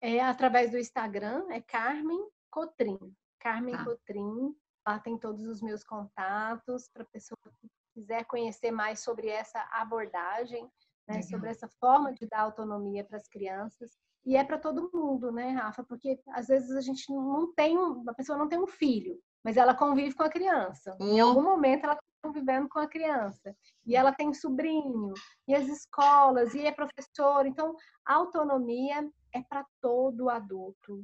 É 0.00 0.20
através 0.20 0.70
do 0.70 0.78
Instagram, 0.78 1.46
é 1.50 1.60
Carmen 1.60 2.28
Cotrim. 2.48 3.12
Carmen 3.44 3.76
tá. 3.76 3.84
Cotrim. 3.84 4.56
Lá 4.86 4.98
tem 4.98 5.16
todos 5.16 5.44
os 5.46 5.62
meus 5.62 5.84
contatos 5.84 6.88
para 6.92 7.04
pessoa 7.04 7.38
que 7.60 7.68
quiser 7.94 8.24
conhecer 8.24 8.70
mais 8.70 9.00
sobre 9.00 9.28
essa 9.28 9.60
abordagem, 9.72 10.68
né, 11.08 11.22
sobre 11.22 11.48
essa 11.48 11.68
forma 11.80 12.12
de 12.12 12.26
dar 12.26 12.40
autonomia 12.40 13.04
para 13.04 13.16
as 13.16 13.28
crianças. 13.28 13.92
E 14.26 14.36
é 14.36 14.44
para 14.44 14.58
todo 14.58 14.90
mundo, 14.92 15.30
né, 15.30 15.50
Rafa? 15.50 15.84
Porque 15.84 16.20
às 16.30 16.48
vezes 16.48 16.70
a 16.72 16.80
gente 16.80 17.10
não 17.12 17.52
tem, 17.54 17.78
uma 17.78 18.14
pessoa 18.14 18.36
não 18.36 18.48
tem 18.48 18.58
um 18.58 18.66
filho, 18.66 19.18
mas 19.42 19.56
ela 19.56 19.74
convive 19.74 20.14
com 20.14 20.22
a 20.22 20.30
criança. 20.30 20.96
Em 21.00 21.20
algum 21.20 21.42
momento 21.42 21.84
ela 21.84 21.98
convivendo 22.22 22.68
com 22.70 22.78
a 22.78 22.88
criança. 22.88 23.54
E 23.84 23.94
ela 23.94 24.10
tem 24.10 24.32
sobrinho, 24.32 25.12
e 25.46 25.54
as 25.54 25.68
escolas, 25.68 26.54
e 26.54 26.66
é 26.66 26.72
professor. 26.72 27.44
Então, 27.44 27.76
a 28.04 28.14
autonomia 28.14 29.06
é 29.32 29.42
para 29.42 29.66
todo 29.80 30.30
adulto, 30.30 31.02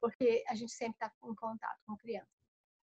porque 0.00 0.42
a 0.48 0.54
gente 0.54 0.72
sempre 0.72 0.94
está 0.94 1.12
em 1.24 1.34
contato 1.34 1.78
com 1.86 1.96
criança. 1.96 2.28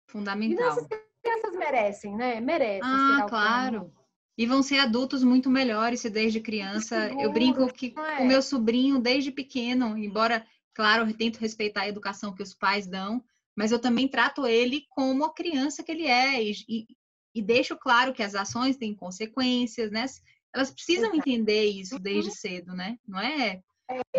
Fundamental. 0.08 0.78
E 0.80 1.22
crianças 1.22 1.56
merecem, 1.56 2.16
né? 2.16 2.40
Merecem. 2.42 2.82
Ah, 2.84 3.26
claro. 3.30 3.94
E 4.38 4.46
vão 4.46 4.64
ser 4.64 4.80
adultos 4.80 5.24
muito 5.24 5.50
melhores 5.50 6.02
se 6.02 6.10
desde 6.10 6.42
criança. 6.42 7.08
Seguro, 7.08 7.22
eu 7.22 7.32
brinco 7.32 7.68
que 7.72 7.94
é? 7.96 8.22
o 8.22 8.28
meu 8.28 8.42
sobrinho, 8.42 9.00
desde 9.00 9.32
pequeno, 9.32 9.98
embora, 9.98 10.46
claro, 10.74 11.08
eu 11.08 11.16
tento 11.16 11.38
respeitar 11.38 11.82
a 11.82 11.88
educação 11.88 12.34
que 12.34 12.42
os 12.42 12.54
pais 12.54 12.88
dão, 12.88 13.24
mas 13.56 13.72
eu 13.72 13.80
também 13.80 14.08
trato 14.08 14.48
ele 14.48 14.86
como 14.90 15.24
a 15.24 15.34
criança 15.34 15.84
que 15.84 15.92
ele 15.92 16.08
é. 16.08 16.42
E, 16.44 16.88
e 17.36 17.42
deixo 17.42 17.78
claro 17.78 18.14
que 18.14 18.24
as 18.24 18.36
ações 18.36 18.78
têm 18.78 18.96
consequências, 18.96 19.92
né? 19.92 20.06
Elas 20.54 20.72
precisam 20.72 21.12
Exato. 21.12 21.18
entender 21.18 21.66
isso 21.66 21.98
desde 22.00 22.30
uhum. 22.30 22.36
cedo, 22.36 22.74
né? 22.74 22.98
Não 23.08 23.20
é 23.20 23.62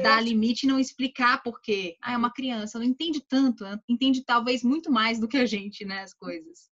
dar 0.02 0.20
limite 0.20 0.64
e 0.64 0.68
não 0.68 0.78
explicar 0.78 1.42
por 1.42 1.60
quê. 1.60 1.96
Ah, 2.02 2.12
é 2.12 2.16
uma 2.16 2.32
criança, 2.32 2.78
não 2.78 2.86
entende 2.86 3.20
tanto, 3.20 3.64
entende 3.88 4.24
talvez 4.24 4.62
muito 4.62 4.90
mais 4.90 5.18
do 5.18 5.28
que 5.28 5.36
a 5.36 5.46
gente, 5.46 5.84
né? 5.84 6.02
As 6.02 6.12
coisas. 6.12 6.70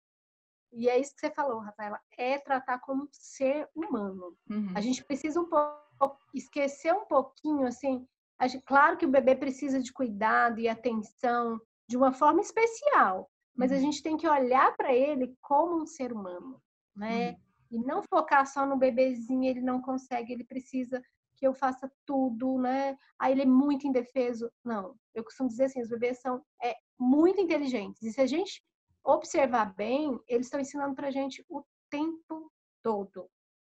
E 0.72 0.88
é 0.88 0.98
isso 0.98 1.14
que 1.14 1.20
você 1.20 1.30
falou, 1.30 1.58
Rafaela, 1.58 2.00
é 2.16 2.38
tratar 2.38 2.78
como 2.78 3.08
ser 3.12 3.68
humano. 3.74 4.36
Uhum. 4.48 4.72
A 4.74 4.80
gente 4.80 5.04
precisa 5.04 5.40
um 5.40 5.48
pouco 5.48 6.18
esquecer 6.32 6.94
um 6.94 7.04
pouquinho, 7.06 7.66
assim, 7.66 8.06
gente, 8.42 8.62
claro 8.64 8.96
que 8.96 9.04
o 9.04 9.10
bebê 9.10 9.34
precisa 9.34 9.82
de 9.82 9.92
cuidado 9.92 10.60
e 10.60 10.68
atenção 10.68 11.60
de 11.88 11.96
uma 11.96 12.12
forma 12.12 12.40
especial, 12.40 13.28
mas 13.54 13.72
a 13.72 13.74
uhum. 13.74 13.80
gente 13.80 14.02
tem 14.02 14.16
que 14.16 14.28
olhar 14.28 14.76
para 14.76 14.94
ele 14.94 15.36
como 15.40 15.82
um 15.82 15.86
ser 15.86 16.12
humano, 16.12 16.62
né? 16.94 17.30
Uhum. 17.30 17.36
E 17.72 17.78
não 17.78 18.02
focar 18.02 18.46
só 18.46 18.64
no 18.64 18.76
bebezinho, 18.76 19.44
ele 19.44 19.60
não 19.60 19.80
consegue, 19.80 20.32
ele 20.32 20.44
precisa 20.44 21.02
que 21.40 21.46
eu 21.46 21.54
faça 21.54 21.90
tudo, 22.06 22.58
né? 22.58 22.96
Aí 23.18 23.32
ele 23.32 23.42
é 23.42 23.46
muito 23.46 23.86
indefeso. 23.86 24.52
Não, 24.62 24.94
eu 25.14 25.24
costumo 25.24 25.48
dizer 25.48 25.64
assim, 25.64 25.80
os 25.80 25.88
bebês 25.88 26.20
são 26.20 26.44
é, 26.62 26.76
muito 26.98 27.40
inteligentes. 27.40 28.02
E 28.02 28.12
se 28.12 28.20
a 28.20 28.26
gente 28.26 28.62
observar 29.02 29.74
bem, 29.74 30.20
eles 30.28 30.46
estão 30.46 30.60
ensinando 30.60 30.94
pra 30.94 31.10
gente 31.10 31.42
o 31.48 31.64
tempo 31.90 32.52
todo, 32.82 33.26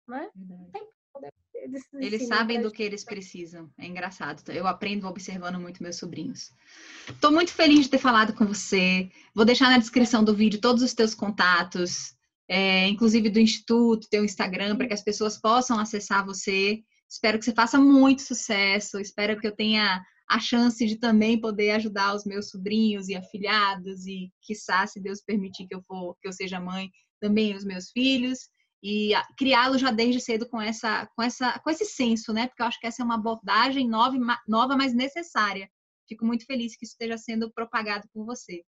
né? 0.09 0.29
O 0.35 0.71
tempo 0.73 0.91
todo. 1.15 1.29
Eles, 1.55 1.83
eles 1.95 2.27
sabem 2.27 2.61
do 2.61 2.73
que 2.73 2.83
eles 2.83 3.05
precisam. 3.05 3.71
É 3.79 3.87
engraçado. 3.87 4.43
Eu 4.51 4.67
aprendo 4.67 5.07
observando 5.07 5.61
muito 5.61 5.81
meus 5.81 5.97
sobrinhos. 5.97 6.51
Estou 7.09 7.31
muito 7.31 7.53
feliz 7.53 7.85
de 7.85 7.91
ter 7.91 7.99
falado 7.99 8.35
com 8.35 8.45
você. 8.45 9.09
Vou 9.33 9.45
deixar 9.45 9.71
na 9.71 9.79
descrição 9.79 10.25
do 10.25 10.35
vídeo 10.35 10.61
todos 10.61 10.83
os 10.83 10.93
teus 10.93 11.15
contatos, 11.15 12.17
é, 12.49 12.89
inclusive 12.89 13.31
do 13.31 13.39
Instituto, 13.39 14.09
teu 14.11 14.25
Instagram, 14.25 14.77
para 14.77 14.89
que 14.89 14.95
as 14.95 15.05
pessoas 15.05 15.41
possam 15.41 15.79
acessar 15.79 16.27
você. 16.27 16.83
Espero 17.13 17.39
que 17.39 17.45
você 17.45 17.53
faça 17.53 17.79
muito 17.79 18.23
sucesso. 18.23 18.99
Espero 18.99 19.39
que 19.39 19.47
eu 19.47 19.55
tenha 19.55 20.03
a 20.31 20.41
chance 20.41 20.87
de 20.87 20.99
também 20.99 21.39
poder 21.39 21.73
ajudar 21.73 22.15
os 22.15 22.25
meus 22.25 22.49
sobrinhos 22.49 23.09
e 23.09 23.15
afilhados 23.15 24.07
e, 24.07 24.33
quiçá, 24.41 24.87
se 24.87 24.99
Deus 24.99 25.21
permitir 25.21 25.67
que 25.67 25.75
eu 25.75 25.83
for, 25.83 26.17
que 26.23 26.27
eu 26.27 26.33
seja 26.33 26.59
mãe, 26.59 26.91
também 27.21 27.55
os 27.55 27.67
meus 27.67 27.91
filhos 27.91 28.39
e 28.83 29.13
criá-lo 29.37 29.77
já 29.77 29.91
desde 29.91 30.21
cedo 30.21 30.49
com 30.49 30.61
essa, 30.61 31.07
com 31.15 31.23
essa, 31.23 31.59
com 31.61 31.69
esse 31.69 31.85
senso, 31.85 32.33
né? 32.33 32.49
Porque 32.49 32.63
eu 32.63 32.67
acho 32.67 32.81
que 32.81 32.87
essa 32.87 33.03
é 33.03 33.05
uma 33.05 33.17
abordagem 33.17 33.87
nova, 33.87 34.17
nova, 34.49 34.75
mas 34.75 34.95
necessária. 34.95 35.71
Fico 36.09 36.25
muito 36.25 36.47
feliz 36.47 36.77
que 36.77 36.87
isso 36.87 36.95
esteja 36.95 37.19
sendo 37.19 37.53
propagado 37.53 38.09
por 38.13 38.25
você. 38.25 38.65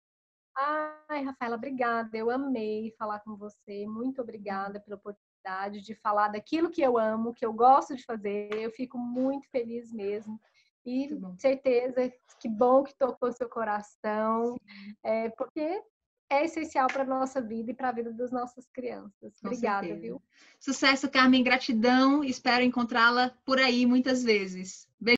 Ai, 0.58 1.23
Rafaela, 1.23 1.56
obrigada. 1.56 2.17
Eu 2.17 2.32
amei 2.32 2.93
falar 2.97 3.19
com 3.19 3.38
você. 3.38 3.86
Muito 3.88 4.21
obrigada 4.21 4.82
pela 4.82 4.97
oportunidade 5.41 5.82
de 5.82 5.95
falar 5.95 6.30
daquilo 6.30 6.69
que 6.69 6.82
eu 6.82 6.97
amo, 6.97 7.34
que 7.34 7.45
eu 7.45 7.51
gosto 7.51 7.95
de 7.95 8.04
fazer. 8.04 8.49
Eu 8.54 8.71
fico 8.71 8.97
muito 8.97 9.49
feliz 9.49 9.91
mesmo. 9.91 10.39
E 10.86 11.10
certeza 11.38 12.12
que 12.39 12.49
bom 12.49 12.84
que 12.84 12.95
tocou 12.95 13.32
seu 13.32 13.47
coração, 13.47 14.56
é, 15.04 15.30
porque 15.30 15.80
é 16.27 16.45
essencial 16.45 16.88
para 16.88 17.04
a 17.04 17.06
nossa 17.06 17.39
vida 17.39 17.71
e 17.71 17.73
para 17.73 17.89
a 17.89 17.91
vida 17.91 18.12
das 18.13 18.32
nossas 18.32 18.67
crianças. 18.69 19.39
Com 19.39 19.47
Obrigada, 19.47 19.86
certeza. 19.86 20.01
viu? 20.01 20.21
Sucesso, 20.60 21.10
Carmen. 21.10 21.43
Gratidão. 21.43 22.23
Espero 22.23 22.63
encontrá-la 22.63 23.32
por 23.45 23.60
aí 23.60 23.86
muitas 23.86 24.23
vezes. 24.23 24.88
Beijo. 24.99 25.10